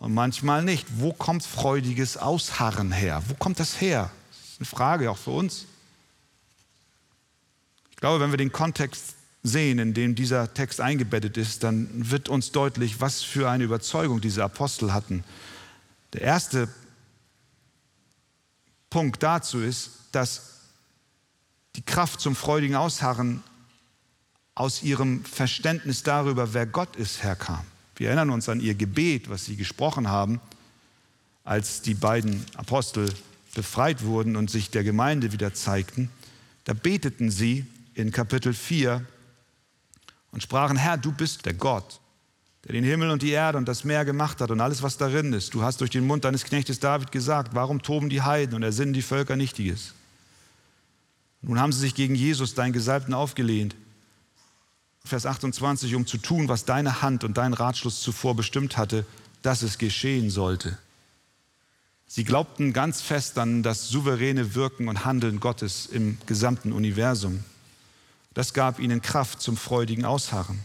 und 0.00 0.12
manchmal 0.12 0.62
nicht. 0.62 0.86
Wo 0.98 1.14
kommt 1.14 1.46
freudiges 1.46 2.18
Ausharren 2.18 2.92
her? 2.92 3.22
Wo 3.28 3.34
kommt 3.36 3.58
das 3.58 3.80
her? 3.80 4.10
Das 4.28 4.50
ist 4.50 4.58
eine 4.58 4.66
Frage 4.66 5.10
auch 5.10 5.16
für 5.16 5.30
uns 5.30 5.64
glaube, 8.02 8.18
wenn 8.18 8.32
wir 8.32 8.36
den 8.36 8.50
Kontext 8.50 9.14
sehen, 9.44 9.78
in 9.78 9.94
dem 9.94 10.16
dieser 10.16 10.52
Text 10.52 10.80
eingebettet 10.80 11.36
ist, 11.36 11.62
dann 11.62 11.88
wird 12.10 12.28
uns 12.28 12.50
deutlich, 12.50 13.00
was 13.00 13.22
für 13.22 13.48
eine 13.48 13.62
Überzeugung 13.62 14.20
diese 14.20 14.42
Apostel 14.42 14.92
hatten. 14.92 15.22
Der 16.12 16.22
erste 16.22 16.68
Punkt 18.90 19.22
dazu 19.22 19.60
ist, 19.60 19.90
dass 20.10 20.62
die 21.76 21.82
Kraft 21.82 22.20
zum 22.20 22.34
freudigen 22.34 22.74
Ausharren 22.74 23.40
aus 24.56 24.82
ihrem 24.82 25.24
Verständnis 25.24 26.02
darüber, 26.02 26.54
wer 26.54 26.66
Gott 26.66 26.96
ist, 26.96 27.22
herkam. 27.22 27.64
Wir 27.94 28.08
erinnern 28.08 28.30
uns 28.30 28.48
an 28.48 28.58
ihr 28.58 28.74
Gebet, 28.74 29.30
was 29.30 29.44
sie 29.44 29.54
gesprochen 29.54 30.08
haben, 30.08 30.40
als 31.44 31.82
die 31.82 31.94
beiden 31.94 32.44
Apostel 32.56 33.14
befreit 33.54 34.02
wurden 34.02 34.34
und 34.34 34.50
sich 34.50 34.70
der 34.70 34.82
Gemeinde 34.82 35.30
wieder 35.30 35.54
zeigten. 35.54 36.10
Da 36.64 36.74
beteten 36.74 37.30
sie, 37.30 37.64
in 37.94 38.10
Kapitel 38.10 38.54
4 38.54 39.04
und 40.30 40.42
sprachen, 40.42 40.76
Herr, 40.76 40.96
du 40.96 41.12
bist 41.12 41.44
der 41.46 41.54
Gott, 41.54 42.00
der 42.64 42.72
den 42.72 42.84
Himmel 42.84 43.10
und 43.10 43.22
die 43.22 43.30
Erde 43.30 43.58
und 43.58 43.66
das 43.66 43.84
Meer 43.84 44.04
gemacht 44.04 44.40
hat 44.40 44.50
und 44.50 44.60
alles, 44.60 44.82
was 44.82 44.96
darin 44.96 45.32
ist. 45.32 45.54
Du 45.54 45.62
hast 45.62 45.80
durch 45.80 45.90
den 45.90 46.06
Mund 46.06 46.24
deines 46.24 46.44
Knechtes 46.44 46.80
David 46.80 47.12
gesagt, 47.12 47.54
warum 47.54 47.82
toben 47.82 48.08
die 48.08 48.22
Heiden 48.22 48.54
und 48.54 48.62
ersinnen 48.62 48.94
die 48.94 49.02
Völker 49.02 49.36
Nichtiges? 49.36 49.94
Nun 51.42 51.60
haben 51.60 51.72
sie 51.72 51.80
sich 51.80 51.94
gegen 51.94 52.14
Jesus, 52.14 52.54
deinen 52.54 52.72
Gesalbten, 52.72 53.14
aufgelehnt. 53.14 53.74
Vers 55.04 55.26
28, 55.26 55.94
um 55.96 56.06
zu 56.06 56.18
tun, 56.18 56.48
was 56.48 56.64
deine 56.64 57.02
Hand 57.02 57.24
und 57.24 57.36
dein 57.36 57.52
Ratschluss 57.52 58.00
zuvor 58.00 58.36
bestimmt 58.36 58.76
hatte, 58.76 59.04
dass 59.42 59.62
es 59.62 59.78
geschehen 59.78 60.30
sollte. 60.30 60.78
Sie 62.06 62.24
glaubten 62.24 62.72
ganz 62.72 63.00
fest 63.00 63.38
an 63.38 63.62
das 63.62 63.88
souveräne 63.88 64.54
Wirken 64.54 64.88
und 64.88 65.04
Handeln 65.04 65.40
Gottes 65.40 65.86
im 65.86 66.18
gesamten 66.26 66.72
Universum. 66.72 67.42
Das 68.34 68.54
gab 68.54 68.78
ihnen 68.78 69.02
Kraft 69.02 69.40
zum 69.40 69.56
freudigen 69.56 70.04
Ausharren. 70.04 70.60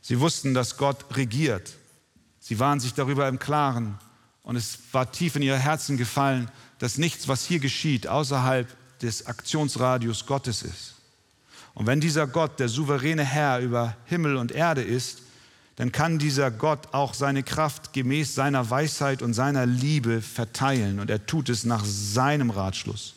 Sie 0.00 0.18
wussten, 0.18 0.54
dass 0.54 0.76
Gott 0.76 1.16
regiert. 1.16 1.72
Sie 2.40 2.58
waren 2.58 2.80
sich 2.80 2.94
darüber 2.94 3.28
im 3.28 3.38
Klaren. 3.38 3.98
Und 4.42 4.56
es 4.56 4.78
war 4.90 5.12
tief 5.12 5.36
in 5.36 5.42
ihr 5.42 5.56
Herzen 5.56 5.96
gefallen, 5.96 6.50
dass 6.80 6.98
nichts, 6.98 7.28
was 7.28 7.44
hier 7.44 7.60
geschieht, 7.60 8.08
außerhalb 8.08 8.68
des 8.98 9.26
Aktionsradius 9.26 10.26
Gottes 10.26 10.62
ist. 10.62 10.94
Und 11.74 11.86
wenn 11.86 12.00
dieser 12.00 12.26
Gott 12.26 12.58
der 12.58 12.68
souveräne 12.68 13.24
Herr 13.24 13.60
über 13.60 13.96
Himmel 14.06 14.36
und 14.36 14.50
Erde 14.50 14.82
ist, 14.82 15.22
dann 15.76 15.92
kann 15.92 16.18
dieser 16.18 16.50
Gott 16.50 16.92
auch 16.92 17.14
seine 17.14 17.42
Kraft 17.42 17.92
gemäß 17.92 18.34
seiner 18.34 18.68
Weisheit 18.68 19.22
und 19.22 19.32
seiner 19.32 19.64
Liebe 19.64 20.20
verteilen. 20.20 21.00
Und 21.00 21.08
er 21.08 21.24
tut 21.24 21.48
es 21.48 21.64
nach 21.64 21.84
seinem 21.84 22.50
Ratschluss. 22.50 23.14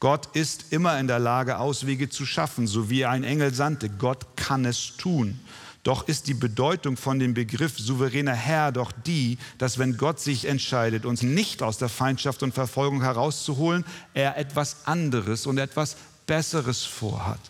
Gott 0.00 0.28
ist 0.36 0.72
immer 0.72 0.98
in 1.00 1.08
der 1.08 1.18
Lage, 1.18 1.58
Auswege 1.58 2.08
zu 2.08 2.24
schaffen, 2.24 2.66
so 2.66 2.88
wie 2.88 3.00
er 3.02 3.10
ein 3.10 3.24
Engel 3.24 3.52
sandte. 3.52 3.90
Gott 3.90 4.36
kann 4.36 4.64
es 4.64 4.96
tun. 4.96 5.40
Doch 5.82 6.06
ist 6.06 6.26
die 6.26 6.34
Bedeutung 6.34 6.96
von 6.96 7.18
dem 7.18 7.34
Begriff 7.34 7.78
souveräner 7.78 8.34
Herr 8.34 8.72
doch 8.72 8.92
die, 8.92 9.38
dass 9.58 9.78
wenn 9.78 9.96
Gott 9.96 10.20
sich 10.20 10.44
entscheidet, 10.44 11.06
uns 11.06 11.22
nicht 11.22 11.62
aus 11.62 11.78
der 11.78 11.88
Feindschaft 11.88 12.42
und 12.42 12.52
Verfolgung 12.52 13.02
herauszuholen, 13.02 13.84
er 14.12 14.36
etwas 14.36 14.86
anderes 14.86 15.46
und 15.46 15.58
etwas 15.58 15.96
Besseres 16.26 16.84
vorhat. 16.84 17.40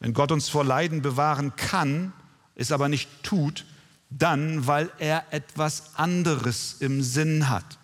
Wenn 0.00 0.12
Gott 0.12 0.32
uns 0.32 0.48
vor 0.48 0.64
Leiden 0.64 1.02
bewahren 1.02 1.54
kann, 1.56 2.12
es 2.56 2.72
aber 2.72 2.88
nicht 2.88 3.08
tut, 3.22 3.64
dann, 4.10 4.66
weil 4.66 4.90
er 4.98 5.24
etwas 5.30 5.94
anderes 5.94 6.76
im 6.80 7.02
Sinn 7.02 7.48
hat. 7.48 7.78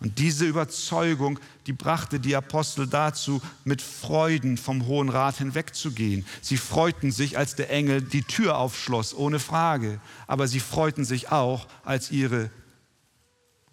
Und 0.00 0.18
diese 0.18 0.44
Überzeugung, 0.44 1.38
die 1.66 1.72
brachte 1.72 2.20
die 2.20 2.36
Apostel 2.36 2.86
dazu, 2.86 3.40
mit 3.64 3.80
Freuden 3.80 4.58
vom 4.58 4.86
Hohen 4.86 5.08
Rat 5.08 5.38
hinwegzugehen. 5.38 6.26
Sie 6.42 6.56
freuten 6.56 7.10
sich, 7.10 7.38
als 7.38 7.54
der 7.54 7.70
Engel 7.70 8.02
die 8.02 8.22
Tür 8.22 8.58
aufschloss, 8.58 9.14
ohne 9.14 9.38
Frage. 9.38 10.00
Aber 10.26 10.48
sie 10.48 10.60
freuten 10.60 11.04
sich 11.04 11.30
auch, 11.30 11.66
als 11.84 12.10
ihre 12.10 12.50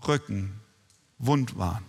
Rücken 0.07 0.53
wund 1.17 1.57
waren. 1.57 1.83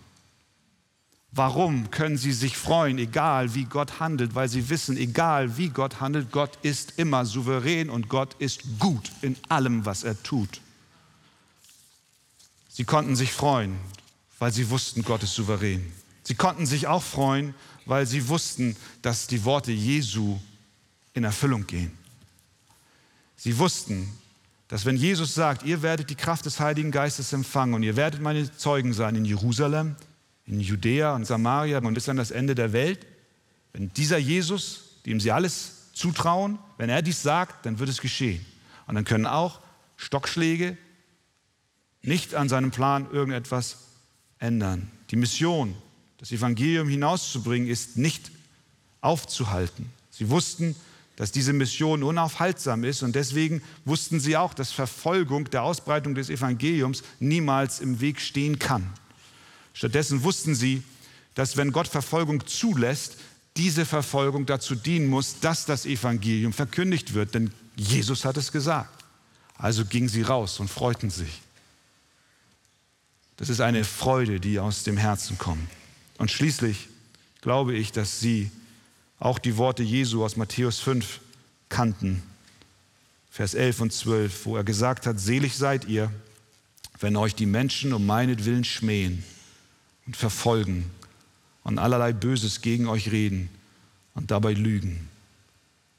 Warum 1.35 1.89
können 1.89 2.17
sie 2.17 2.31
sich 2.31 2.57
freuen, 2.57 2.99
egal 2.99 3.55
wie 3.55 3.65
Gott 3.65 3.99
handelt? 3.99 4.35
Weil 4.35 4.49
sie 4.49 4.69
wissen, 4.69 4.97
egal 4.97 5.57
wie 5.57 5.69
Gott 5.69 5.99
handelt, 5.99 6.31
Gott 6.31 6.59
ist 6.61 6.93
immer 6.97 7.25
souverän 7.25 7.89
und 7.89 8.07
Gott 8.07 8.35
ist 8.37 8.61
gut 8.77 9.11
in 9.23 9.35
allem, 9.49 9.83
was 9.83 10.03
er 10.03 10.21
tut. 10.21 10.61
Sie 12.69 12.83
konnten 12.83 13.15
sich 13.15 13.31
freuen, 13.31 13.77
weil 14.43 14.51
sie 14.51 14.69
wussten, 14.69 15.03
Gott 15.03 15.23
ist 15.23 15.35
souverän. 15.35 15.89
Sie 16.23 16.35
konnten 16.35 16.65
sich 16.65 16.85
auch 16.87 17.01
freuen, 17.01 17.55
weil 17.85 18.05
sie 18.05 18.27
wussten, 18.27 18.75
dass 19.01 19.25
die 19.25 19.45
Worte 19.45 19.71
Jesu 19.71 20.37
in 21.13 21.23
Erfüllung 21.23 21.65
gehen. 21.65 21.97
Sie 23.37 23.57
wussten, 23.57 24.11
dass 24.67 24.83
wenn 24.83 24.97
Jesus 24.97 25.33
sagt, 25.33 25.63
ihr 25.63 25.81
werdet 25.81 26.09
die 26.09 26.15
Kraft 26.15 26.45
des 26.45 26.59
Heiligen 26.59 26.91
Geistes 26.91 27.31
empfangen 27.31 27.73
und 27.73 27.83
ihr 27.83 27.95
werdet 27.95 28.21
meine 28.21 28.51
Zeugen 28.57 28.91
sein 28.91 29.15
in 29.15 29.23
Jerusalem, 29.23 29.95
in 30.45 30.59
Judäa 30.59 31.15
und 31.15 31.23
Samaria 31.23 31.77
und 31.77 31.93
bis 31.93 32.09
an 32.09 32.17
das 32.17 32.31
Ende 32.31 32.53
der 32.53 32.73
Welt, 32.73 33.07
wenn 33.71 33.93
dieser 33.93 34.17
Jesus, 34.17 34.99
dem 35.05 35.21
sie 35.21 35.31
alles 35.31 35.93
zutrauen, 35.93 36.59
wenn 36.77 36.89
er 36.89 37.01
dies 37.01 37.23
sagt, 37.23 37.65
dann 37.65 37.79
wird 37.79 37.87
es 37.87 38.01
geschehen. 38.01 38.45
Und 38.87 38.95
dann 38.95 39.05
können 39.05 39.25
auch 39.25 39.61
Stockschläge 39.95 40.77
nicht 42.01 42.35
an 42.35 42.49
seinem 42.49 42.71
Plan 42.71 43.09
irgendetwas 43.09 43.77
ändern. 44.43 44.91
Die 45.09 45.15
Mission, 45.15 45.75
das 46.17 46.31
Evangelium 46.31 46.87
hinauszubringen, 46.87 47.67
ist 47.67 47.97
nicht 47.97 48.31
aufzuhalten. 49.01 49.89
Sie 50.11 50.29
wussten, 50.29 50.75
dass 51.15 51.31
diese 51.31 51.53
Mission 51.53 52.03
unaufhaltsam 52.03 52.83
ist 52.83 53.03
und 53.03 53.15
deswegen 53.15 53.61
wussten 53.85 54.19
sie 54.19 54.35
auch, 54.35 54.53
dass 54.53 54.71
Verfolgung 54.71 55.49
der 55.49 55.63
Ausbreitung 55.63 56.15
des 56.15 56.29
Evangeliums 56.29 57.03
niemals 57.19 57.79
im 57.79 58.01
Weg 58.01 58.19
stehen 58.19 58.59
kann. 58.59 58.91
Stattdessen 59.73 60.23
wussten 60.23 60.55
sie, 60.55 60.83
dass 61.35 61.57
wenn 61.57 61.71
Gott 61.71 61.87
Verfolgung 61.87 62.45
zulässt, 62.45 63.17
diese 63.57 63.85
Verfolgung 63.85 64.45
dazu 64.45 64.75
dienen 64.75 65.07
muss, 65.07 65.39
dass 65.39 65.65
das 65.65 65.85
Evangelium 65.85 66.53
verkündigt 66.53 67.13
wird, 67.13 67.35
denn 67.35 67.51
Jesus 67.75 68.25
hat 68.25 68.37
es 68.37 68.51
gesagt. 68.51 69.03
Also 69.57 69.85
gingen 69.85 70.09
sie 70.09 70.23
raus 70.23 70.59
und 70.59 70.69
freuten 70.69 71.11
sich. 71.11 71.41
Das 73.37 73.49
ist 73.49 73.61
eine 73.61 73.83
Freude, 73.83 74.39
die 74.39 74.59
aus 74.59 74.83
dem 74.83 74.97
Herzen 74.97 75.37
kommt. 75.37 75.67
Und 76.17 76.31
schließlich 76.31 76.87
glaube 77.41 77.75
ich, 77.75 77.91
dass 77.91 78.19
sie 78.19 78.51
auch 79.19 79.39
die 79.39 79.57
Worte 79.57 79.83
Jesu 79.83 80.23
aus 80.23 80.35
Matthäus 80.35 80.79
5 80.79 81.19
kannten, 81.69 82.21
Vers 83.31 83.53
11 83.55 83.81
und 83.81 83.93
12, 83.93 84.45
wo 84.45 84.57
er 84.57 84.63
gesagt 84.63 85.07
hat, 85.07 85.19
selig 85.19 85.55
seid 85.55 85.85
ihr, 85.85 86.11
wenn 86.99 87.15
euch 87.15 87.33
die 87.33 87.45
Menschen 87.45 87.93
um 87.93 88.05
meinetwillen 88.05 88.63
schmähen 88.63 89.23
und 90.05 90.15
verfolgen 90.15 90.89
und 91.63 91.79
allerlei 91.79 92.13
Böses 92.13 92.61
gegen 92.61 92.87
euch 92.87 93.11
reden 93.11 93.49
und 94.13 94.31
dabei 94.31 94.53
lügen. 94.53 95.09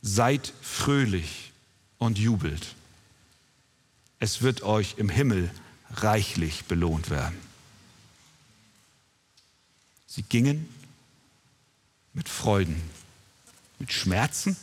Seid 0.00 0.52
fröhlich 0.62 1.52
und 1.98 2.18
jubelt. 2.18 2.74
Es 4.20 4.42
wird 4.42 4.62
euch 4.62 4.94
im 4.98 5.08
Himmel 5.08 5.50
reichlich 5.90 6.64
belohnt 6.64 7.10
werden. 7.10 7.38
Sie 10.06 10.22
gingen 10.22 10.68
mit 12.12 12.28
Freuden, 12.28 12.80
mit 13.78 13.92
Schmerzen, 13.92 14.56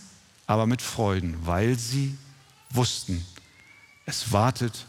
aber 0.47 0.65
mit 0.65 0.81
Freuden, 0.81 1.45
weil 1.45 1.77
sie 1.77 2.17
wussten, 2.69 3.25
es 4.05 4.31
wartet 4.31 4.85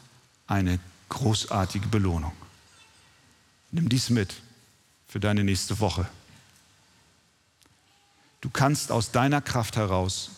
eine 0.46 0.78
großartige 1.08 1.88
Belohnung. 1.88 2.32
Nimm 3.70 3.88
dies 3.88 4.10
mit 4.10 4.34
für 5.08 5.20
deine 5.20 5.44
nächste 5.44 5.78
Woche. 5.80 6.08
Du 8.40 8.50
kannst 8.50 8.90
aus 8.90 9.10
deiner 9.10 9.40
Kraft 9.40 9.76
heraus 9.76 10.30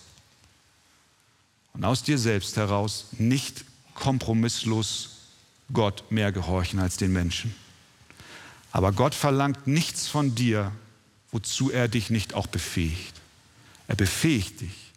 und 1.72 1.84
aus 1.84 2.02
dir 2.02 2.18
selbst 2.18 2.56
heraus 2.56 3.06
nicht 3.12 3.64
kompromisslos 3.94 5.13
Gott 5.72 6.10
mehr 6.10 6.32
gehorchen 6.32 6.78
als 6.78 6.96
den 6.96 7.12
Menschen. 7.12 7.54
Aber 8.72 8.92
Gott 8.92 9.14
verlangt 9.14 9.66
nichts 9.66 10.08
von 10.08 10.34
dir, 10.34 10.72
wozu 11.30 11.70
er 11.70 11.88
dich 11.88 12.10
nicht 12.10 12.34
auch 12.34 12.46
befähigt. 12.46 13.14
Er 13.86 13.96
befähigt 13.96 14.60
dich, 14.60 14.92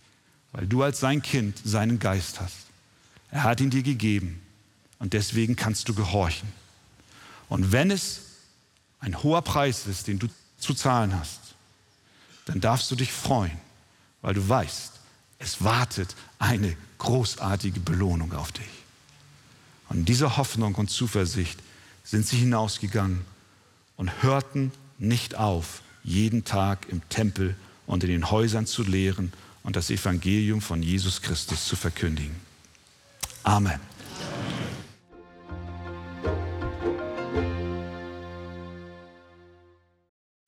weil 0.52 0.68
du 0.68 0.84
als 0.84 1.00
sein 1.00 1.22
Kind 1.22 1.60
seinen 1.64 2.00
Geist 2.00 2.40
hast. 2.40 2.68
Er 3.32 3.44
hat 3.44 3.62
ihn 3.62 3.70
dir 3.70 3.84
gegeben 3.84 4.42
und 5.00 5.14
deswegen 5.14 5.56
kannst 5.56 5.90
du 5.90 5.94
gehorchen. 5.94 6.52
Und 7.50 7.72
wenn 7.72 7.92
es 7.92 8.22
ein 9.00 9.22
hoher 9.24 9.42
Preis 9.42 9.86
ist, 9.88 10.08
den 10.08 10.20
du 10.20 10.28
zu 10.58 10.74
zahlen 10.74 11.18
hast, 11.18 11.40
dann 12.46 12.62
darfst 12.62 12.90
du 12.90 12.96
dich 12.96 13.12
freuen, 13.12 13.58
weil 14.22 14.34
du 14.34 14.48
weißt, 14.48 14.94
es 15.40 15.64
wartet 15.64 16.16
eine 16.40 16.76
großartige 16.98 17.80
Belohnung 17.80 18.34
auf 18.34 18.52
dich. 18.52 18.77
Dieser 20.08 20.38
Hoffnung 20.38 20.76
und 20.76 20.90
Zuversicht 20.90 21.60
sind 22.04 22.26
sie 22.26 22.38
hinausgegangen 22.38 23.26
und 23.98 24.24
hörten 24.24 24.72
nicht 24.98 25.36
auf, 25.36 25.82
jeden 26.04 26.46
Tag 26.46 26.88
im 26.90 27.08
Tempel 27.10 27.56
und 27.86 28.04
in 28.04 28.10
den 28.10 28.32
Häusern 28.32 28.66
zu 28.66 28.84
lehren 28.84 29.34
und 29.64 29.76
das 29.76 29.90
Evangelium 29.90 30.62
von 30.62 30.82
Jesus 30.82 31.22
Christus 31.22 31.66
zu 31.66 31.76
verkündigen. 31.76 32.36
Amen. 33.44 33.80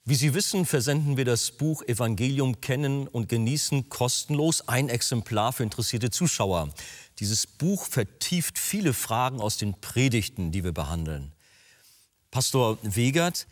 Wie 0.10 0.16
Sie 0.16 0.34
wissen, 0.34 0.66
versenden 0.66 1.18
wir 1.18 1.26
das 1.26 1.52
Buch 1.52 1.84
Evangelium 1.84 2.62
kennen 2.62 3.08
und 3.08 3.30
genießen 3.30 3.90
kostenlos 3.90 4.68
ein 4.68 4.90
Exemplar 4.90 5.54
für 5.54 5.62
interessierte 5.62 6.10
Zuschauer. 6.10 6.74
Dieses 7.20 7.46
Buch 7.46 7.86
vertieft 7.86 8.58
viele 8.58 8.94
Fragen 8.94 9.40
aus 9.40 9.58
den 9.58 9.80
Predigten, 9.80 10.52
die 10.52 10.64
wir 10.64 10.72
behandeln. 10.72 11.32
Pastor 12.32 12.80
Wegert, 12.82 13.46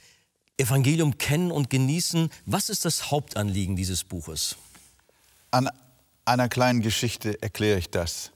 Evangelium 0.57 1.19
kennen 1.19 1.51
und 1.51 1.69
genießen, 1.69 2.31
was 2.47 2.69
ist 2.69 2.85
das 2.85 3.11
Hauptanliegen 3.11 3.75
dieses 3.75 4.03
Buches? 4.03 4.55
An 5.51 5.69
einer 6.25 6.49
kleinen 6.49 6.81
Geschichte 6.81 7.39
erkläre 7.39 7.77
ich 7.77 7.91
das. 7.91 8.31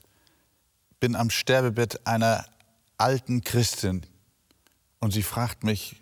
Bin 1.00 1.16
am 1.16 1.28
Sterbebett 1.28 2.06
einer 2.06 2.46
alten 2.98 3.42
Christin 3.42 4.06
und 5.00 5.12
sie 5.12 5.24
fragt 5.24 5.64
mich, 5.64 5.96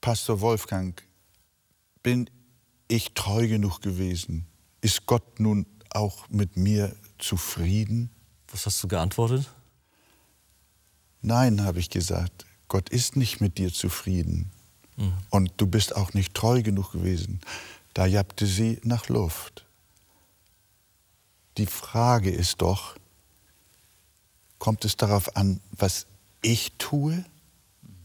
Pastor 0.00 0.40
Wolfgang, 0.40 0.98
bin 2.02 2.28
ich 2.88 3.12
treu 3.14 3.48
genug 3.48 3.80
gewesen? 3.80 4.46
Ist 4.80 5.06
Gott 5.06 5.40
nun 5.40 5.66
auch 5.90 6.28
mit 6.28 6.56
mir 6.56 6.94
zufrieden? 7.18 8.10
Was 8.48 8.66
hast 8.66 8.82
du 8.82 8.88
geantwortet? 8.88 9.48
Nein, 11.22 11.62
habe 11.64 11.78
ich 11.78 11.90
gesagt. 11.90 12.46
Gott 12.68 12.88
ist 12.88 13.16
nicht 13.16 13.40
mit 13.40 13.58
dir 13.58 13.72
zufrieden. 13.72 14.50
Mhm. 14.96 15.12
Und 15.30 15.52
du 15.56 15.66
bist 15.66 15.94
auch 15.94 16.14
nicht 16.14 16.34
treu 16.34 16.62
genug 16.62 16.92
gewesen. 16.92 17.40
Da 17.94 18.06
jappte 18.06 18.46
sie 18.46 18.80
nach 18.84 19.08
Luft. 19.08 19.66
Die 21.58 21.66
Frage 21.66 22.30
ist 22.30 22.62
doch, 22.62 22.96
kommt 24.58 24.84
es 24.84 24.96
darauf 24.96 25.36
an, 25.36 25.60
was 25.72 26.06
ich 26.42 26.72
tue, 26.78 27.24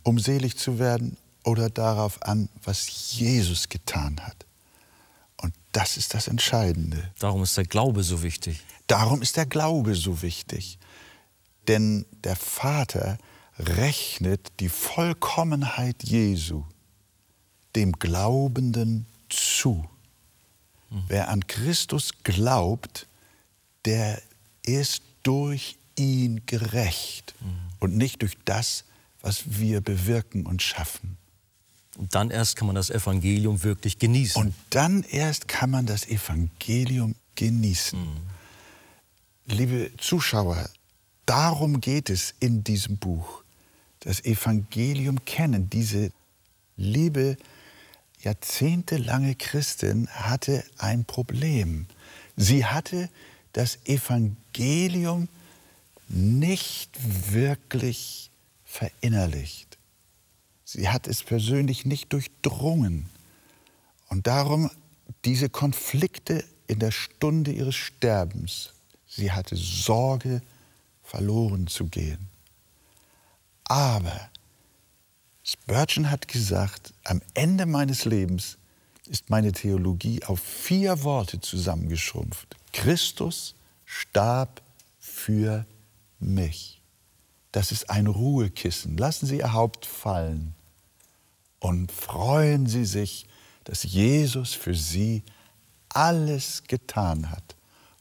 um 0.04 0.20
selig 0.20 0.58
zu 0.58 0.80
werden, 0.80 1.18
oder 1.46 1.70
darauf 1.70 2.22
an, 2.24 2.50
was 2.64 3.14
Jesus 3.14 3.70
getan 3.70 4.20
hat? 4.22 4.46
Und 5.38 5.54
das 5.72 5.98
ist 5.98 6.14
das 6.14 6.28
Entscheidende. 6.28 7.12
Darum 7.20 7.44
ist 7.44 7.56
der 7.56 7.66
Glaube 7.66 8.04
so 8.04 8.24
wichtig. 8.24 8.62
Darum 8.88 9.22
ist 9.22 9.38
der 9.38 9.46
Glaube 9.46 9.96
so 9.96 10.22
wichtig. 10.22 10.80
Denn 11.68 12.06
der 12.24 12.36
Vater 12.36 13.18
rechnet 13.58 14.60
die 14.60 14.70
Vollkommenheit 14.70 16.04
Jesu 16.04 16.64
dem 17.76 17.94
Glaubenden 17.94 19.06
zu. 19.30 19.86
Mhm. 20.90 21.04
Wer 21.08 21.30
an 21.30 21.46
Christus 21.48 22.12
glaubt, 22.24 23.08
der 23.86 24.22
ist 24.64 25.04
durch 25.24 25.78
ihn 25.98 26.46
gerecht 26.46 27.36
mhm. 27.40 27.58
und 27.80 27.98
nicht 27.98 28.22
durch 28.22 28.38
das, 28.46 28.86
was 29.22 29.60
wir 29.60 29.82
bewirken 29.82 30.46
und 30.46 30.62
schaffen. 30.62 31.18
Und 31.98 32.14
dann 32.14 32.30
erst 32.30 32.56
kann 32.56 32.68
man 32.68 32.76
das 32.76 32.90
Evangelium 32.90 33.64
wirklich 33.64 34.00
genießen. 34.00 34.42
Und 34.42 34.54
dann 34.70 35.04
erst 35.04 35.48
kann 35.48 35.70
man 35.70 35.86
das 35.86 36.08
Evangelium 36.08 37.16
genießen. 37.36 38.00
Mhm. 38.00 38.18
Liebe 39.48 39.92
Zuschauer, 39.98 40.70
darum 41.26 41.80
geht 41.82 42.10
es 42.10 42.34
in 42.40 42.64
diesem 42.64 42.98
Buch. 42.98 43.44
Das 44.00 44.24
Evangelium 44.24 45.24
kennen. 45.26 45.70
Diese 45.70 46.12
liebe, 46.78 47.38
jahrzehntelange 48.22 49.36
Christin 49.36 50.08
hatte 50.10 50.64
ein 50.78 51.06
Problem. 51.06 51.88
Sie 52.36 52.66
hatte 52.66 53.10
das 53.54 53.80
Evangelium 53.86 55.30
nicht 56.08 56.92
wirklich 57.32 58.30
verinnerlicht. 58.66 59.75
Sie 60.66 60.90
hat 60.90 61.08
es 61.08 61.24
persönlich 61.24 61.86
nicht 61.86 62.12
durchdrungen. 62.12 63.10
Und 64.10 64.28
darum 64.28 64.70
diese 65.24 65.50
Konflikte 65.50 66.44
in 66.68 66.80
der 66.80 66.92
Stunde 66.92 67.52
ihres 67.52 67.76
Sterbens. 67.76 68.74
Sie 69.08 69.32
hatte 69.32 69.56
Sorge, 69.56 70.42
verloren 71.04 71.68
zu 71.68 71.86
gehen. 71.86 72.28
Aber 73.66 74.30
Spurgeon 75.44 76.10
hat 76.10 76.28
gesagt, 76.28 76.94
am 77.04 77.22
Ende 77.36 77.68
meines 77.68 78.06
Lebens 78.06 78.58
ist 79.08 79.30
meine 79.30 79.52
Theologie 79.52 80.24
auf 80.24 80.40
vier 80.40 81.04
Worte 81.04 81.40
zusammengeschrumpft. 81.40 82.56
Christus 82.74 83.54
starb 83.86 84.64
für 84.98 85.66
mich. 86.20 86.82
Das 87.56 87.72
ist 87.72 87.90
ein 87.90 88.08
Ruhekissen. 88.08 88.98
Lassen 88.98 89.28
Sie 89.28 89.38
Ihr 89.38 89.54
Haupt 89.54 89.86
fallen 89.86 90.56
und 91.60 91.90
freuen 91.90 92.68
Sie 92.68 92.84
sich, 92.84 93.28
dass 93.64 93.84
Jesus 93.84 94.54
für 94.54 94.76
Sie 94.76 95.24
alles 95.88 96.64
getan 96.68 97.32
hat. 97.32 97.56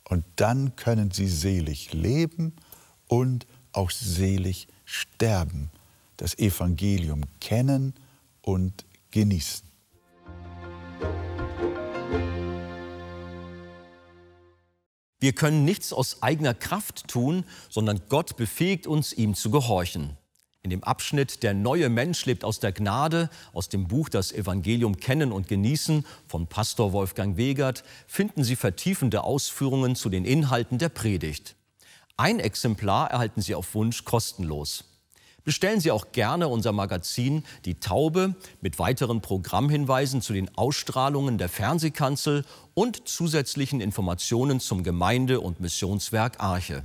Und 0.09 0.25
dann 0.35 0.75
können 0.75 1.13
Sie 1.13 1.29
selig 1.29 1.93
leben 1.93 2.53
und 3.07 3.47
auch 3.71 3.93
selig 3.93 4.67
sterben, 4.85 5.71
das 6.17 6.37
Evangelium 6.37 7.21
kennen 7.39 7.95
und 8.43 8.85
genießen. 9.13 9.69
Wir 15.21 15.33
können 15.33 15.65
nichts 15.65 15.93
aus 15.93 16.23
eigener 16.23 16.55
Kraft 16.55 17.09
tun, 17.09 17.45
sondern 17.71 18.03
Gott 18.09 18.37
befähigt 18.37 18.87
uns, 18.87 19.13
ihm 19.13 19.35
zu 19.35 19.51
gehorchen. 19.51 20.17
In 20.65 20.71
dem 20.71 20.83
Abschnitt 20.83 21.43
Der 21.43 21.53
neue 21.53 21.91
Mensch 21.91 22.25
lebt 22.25 22.43
aus 22.43 22.59
der 22.59 22.73
Gnade 22.73 23.29
aus 23.53 23.69
dem 23.69 23.87
Buch 23.87 24.09
Das 24.09 24.33
Evangelium 24.33 24.97
kennen 24.97 25.31
und 25.31 25.47
genießen 25.47 26.07
von 26.27 26.47
Pastor 26.47 26.95
Wolfgang 26.95 27.37
Wegert 27.37 27.85
finden 28.07 28.45
Sie 28.45 28.57
vertiefende 28.57 29.25
Ausführungen 29.25 29.95
zu 29.95 30.09
den 30.09 30.25
Inhalten 30.25 30.79
der 30.79 30.89
Predigt. 30.89 31.55
Ein 32.17 32.41
Exemplar 32.41 33.11
erhalten 33.11 33.43
Sie 33.43 33.55
auf 33.55 33.75
Wunsch 33.75 34.05
kostenlos. 34.05 34.94
Bestellen 35.45 35.79
Sie 35.79 35.91
auch 35.91 36.13
gerne 36.13 36.49
unser 36.49 36.73
Magazin 36.73 37.45
Die 37.67 37.75
Taube 37.75 38.35
mit 38.63 38.79
weiteren 38.79 39.21
Programmhinweisen 39.21 40.23
zu 40.23 40.33
den 40.33 40.57
Ausstrahlungen 40.57 41.37
der 41.37 41.51
Fernsehkanzel 41.51 42.47
und 42.73 43.07
zusätzlichen 43.07 43.83
Informationen 43.83 44.59
zum 44.59 44.83
Gemeinde- 44.83 45.43
und 45.43 45.61
Missionswerk 45.61 46.41
Arche. 46.41 46.83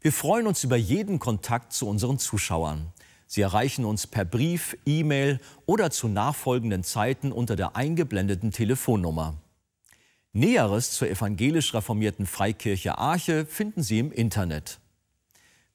Wir 0.00 0.12
freuen 0.12 0.46
uns 0.46 0.64
über 0.64 0.76
jeden 0.76 1.18
Kontakt 1.18 1.74
zu 1.74 1.86
unseren 1.86 2.18
Zuschauern. 2.18 2.92
Sie 3.26 3.42
erreichen 3.42 3.84
uns 3.84 4.06
per 4.06 4.24
Brief, 4.24 4.78
E-Mail 4.86 5.40
oder 5.66 5.90
zu 5.90 6.08
nachfolgenden 6.08 6.82
Zeiten 6.82 7.30
unter 7.30 7.56
der 7.56 7.76
eingeblendeten 7.76 8.52
Telefonnummer. 8.52 9.34
Näheres 10.32 10.92
zur 10.92 11.10
evangelisch 11.10 11.74
reformierten 11.74 12.24
Freikirche 12.24 12.96
Arche 12.96 13.44
finden 13.44 13.82
Sie 13.82 13.98
im 13.98 14.12
Internet. 14.12 14.78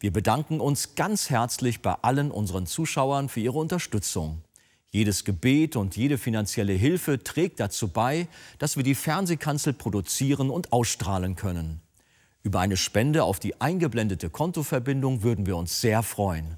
Wir 0.01 0.11
bedanken 0.11 0.59
uns 0.59 0.95
ganz 0.95 1.29
herzlich 1.29 1.83
bei 1.83 1.93
allen 2.01 2.31
unseren 2.31 2.65
Zuschauern 2.65 3.29
für 3.29 3.39
ihre 3.39 3.59
Unterstützung. 3.59 4.41
Jedes 4.89 5.25
Gebet 5.25 5.75
und 5.75 5.95
jede 5.95 6.17
finanzielle 6.17 6.73
Hilfe 6.73 7.23
trägt 7.23 7.59
dazu 7.59 7.87
bei, 7.87 8.27
dass 8.57 8.77
wir 8.77 8.83
die 8.83 8.95
Fernsehkanzel 8.95 9.73
produzieren 9.73 10.49
und 10.49 10.73
ausstrahlen 10.73 11.35
können. 11.35 11.81
Über 12.41 12.61
eine 12.61 12.77
Spende 12.77 13.23
auf 13.23 13.39
die 13.39 13.61
eingeblendete 13.61 14.31
Kontoverbindung 14.31 15.21
würden 15.21 15.45
wir 15.45 15.55
uns 15.55 15.81
sehr 15.81 16.01
freuen. 16.01 16.57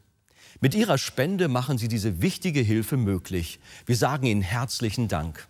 Mit 0.63 0.75
Ihrer 0.75 0.99
Spende 0.99 1.47
machen 1.47 1.79
Sie 1.79 1.87
diese 1.87 2.21
wichtige 2.21 2.59
Hilfe 2.59 2.95
möglich. 2.95 3.59
Wir 3.87 3.95
sagen 3.95 4.27
Ihnen 4.27 4.43
herzlichen 4.43 5.07
Dank. 5.07 5.47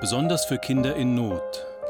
Besonders 0.00 0.46
für 0.46 0.56
Kinder 0.56 0.96
in 0.96 1.14
Not 1.14 1.66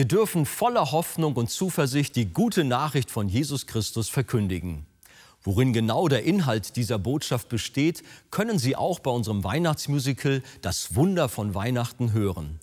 Wir 0.00 0.08
dürfen 0.08 0.46
voller 0.46 0.92
Hoffnung 0.92 1.36
und 1.36 1.50
Zuversicht 1.50 2.16
die 2.16 2.32
gute 2.32 2.64
Nachricht 2.64 3.10
von 3.10 3.28
Jesus 3.28 3.66
Christus 3.66 4.08
verkündigen. 4.08 4.86
Worin 5.42 5.74
genau 5.74 6.08
der 6.08 6.24
Inhalt 6.24 6.76
dieser 6.76 6.98
Botschaft 6.98 7.50
besteht, 7.50 8.02
können 8.30 8.58
Sie 8.58 8.76
auch 8.76 9.00
bei 9.00 9.10
unserem 9.10 9.44
Weihnachtsmusical 9.44 10.42
Das 10.62 10.94
Wunder 10.94 11.28
von 11.28 11.54
Weihnachten 11.54 12.14
hören. 12.14 12.60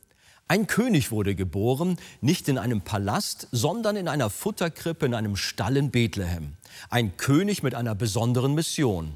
Ein 0.48 0.66
König 0.66 1.12
wurde 1.12 1.36
geboren, 1.36 1.98
nicht 2.22 2.50
in 2.50 2.58
einem 2.58 2.82
Palast, 2.82 3.48
sondern 3.52 3.98
in 3.98 4.08
einer 4.08 4.32
Futterkrippe 4.32 5.06
in 5.06 5.14
einem 5.14 5.36
Stall 5.36 5.78
in 5.78 5.92
Bethlehem. 5.92 6.54
Ein 6.90 7.18
König 7.18 7.62
mit 7.62 7.76
einer 7.76 7.94
besonderen 7.94 8.56
Mission. 8.56 9.14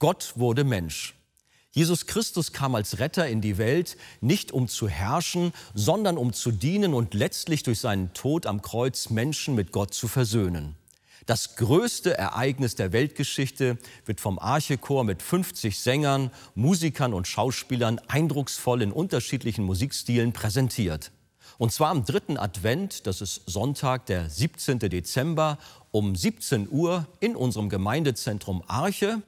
Gott 0.00 0.32
wurde 0.34 0.64
Mensch. 0.64 1.15
Jesus 1.76 2.06
Christus 2.06 2.54
kam 2.54 2.74
als 2.74 3.00
Retter 3.00 3.28
in 3.28 3.42
die 3.42 3.58
Welt, 3.58 3.98
nicht 4.22 4.50
um 4.50 4.66
zu 4.66 4.88
herrschen, 4.88 5.52
sondern 5.74 6.16
um 6.16 6.32
zu 6.32 6.50
dienen 6.50 6.94
und 6.94 7.12
letztlich 7.12 7.64
durch 7.64 7.80
seinen 7.80 8.14
Tod 8.14 8.46
am 8.46 8.62
Kreuz 8.62 9.10
Menschen 9.10 9.54
mit 9.54 9.72
Gott 9.72 9.92
zu 9.92 10.08
versöhnen. 10.08 10.74
Das 11.26 11.56
größte 11.56 12.16
Ereignis 12.16 12.76
der 12.76 12.92
Weltgeschichte 12.92 13.76
wird 14.06 14.22
vom 14.22 14.38
Archechor 14.38 15.04
mit 15.04 15.20
50 15.20 15.78
Sängern, 15.78 16.30
Musikern 16.54 17.12
und 17.12 17.28
Schauspielern 17.28 18.00
eindrucksvoll 18.08 18.80
in 18.80 18.90
unterschiedlichen 18.90 19.66
Musikstilen 19.66 20.32
präsentiert. 20.32 21.12
Und 21.58 21.72
zwar 21.72 21.90
am 21.90 22.06
dritten 22.06 22.38
Advent, 22.38 23.06
das 23.06 23.20
ist 23.20 23.42
Sonntag, 23.44 24.06
der 24.06 24.30
17. 24.30 24.78
Dezember 24.78 25.58
um 25.90 26.16
17 26.16 26.70
Uhr 26.70 27.06
in 27.20 27.36
unserem 27.36 27.68
Gemeindezentrum 27.68 28.62
Arche 28.66 29.22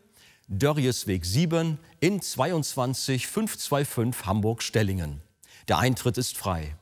Dörriesweg 0.49 1.27
7 1.27 1.79
in 2.01 2.23
22525 2.23 4.25
Hamburg-Stellingen. 4.25 5.21
Der 5.69 5.79
Eintritt 5.79 6.17
ist 6.17 6.39
frei. 6.39 6.75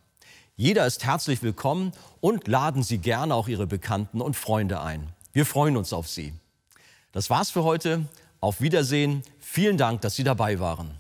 Jeder 0.54 0.86
ist 0.86 1.04
herzlich 1.04 1.42
willkommen 1.42 1.90
und 2.20 2.46
laden 2.46 2.84
Sie 2.84 2.98
gerne 2.98 3.34
auch 3.34 3.48
Ihre 3.48 3.66
Bekannten 3.66 4.20
und 4.20 4.36
Freunde 4.36 4.80
ein. 4.80 5.08
Wir 5.32 5.44
freuen 5.44 5.76
uns 5.76 5.92
auf 5.92 6.08
Sie. 6.08 6.32
Das 7.10 7.28
war's 7.28 7.50
für 7.50 7.64
heute. 7.64 8.06
Auf 8.40 8.60
Wiedersehen. 8.60 9.22
Vielen 9.40 9.76
Dank, 9.76 10.00
dass 10.00 10.14
Sie 10.14 10.22
dabei 10.22 10.60
waren. 10.60 10.94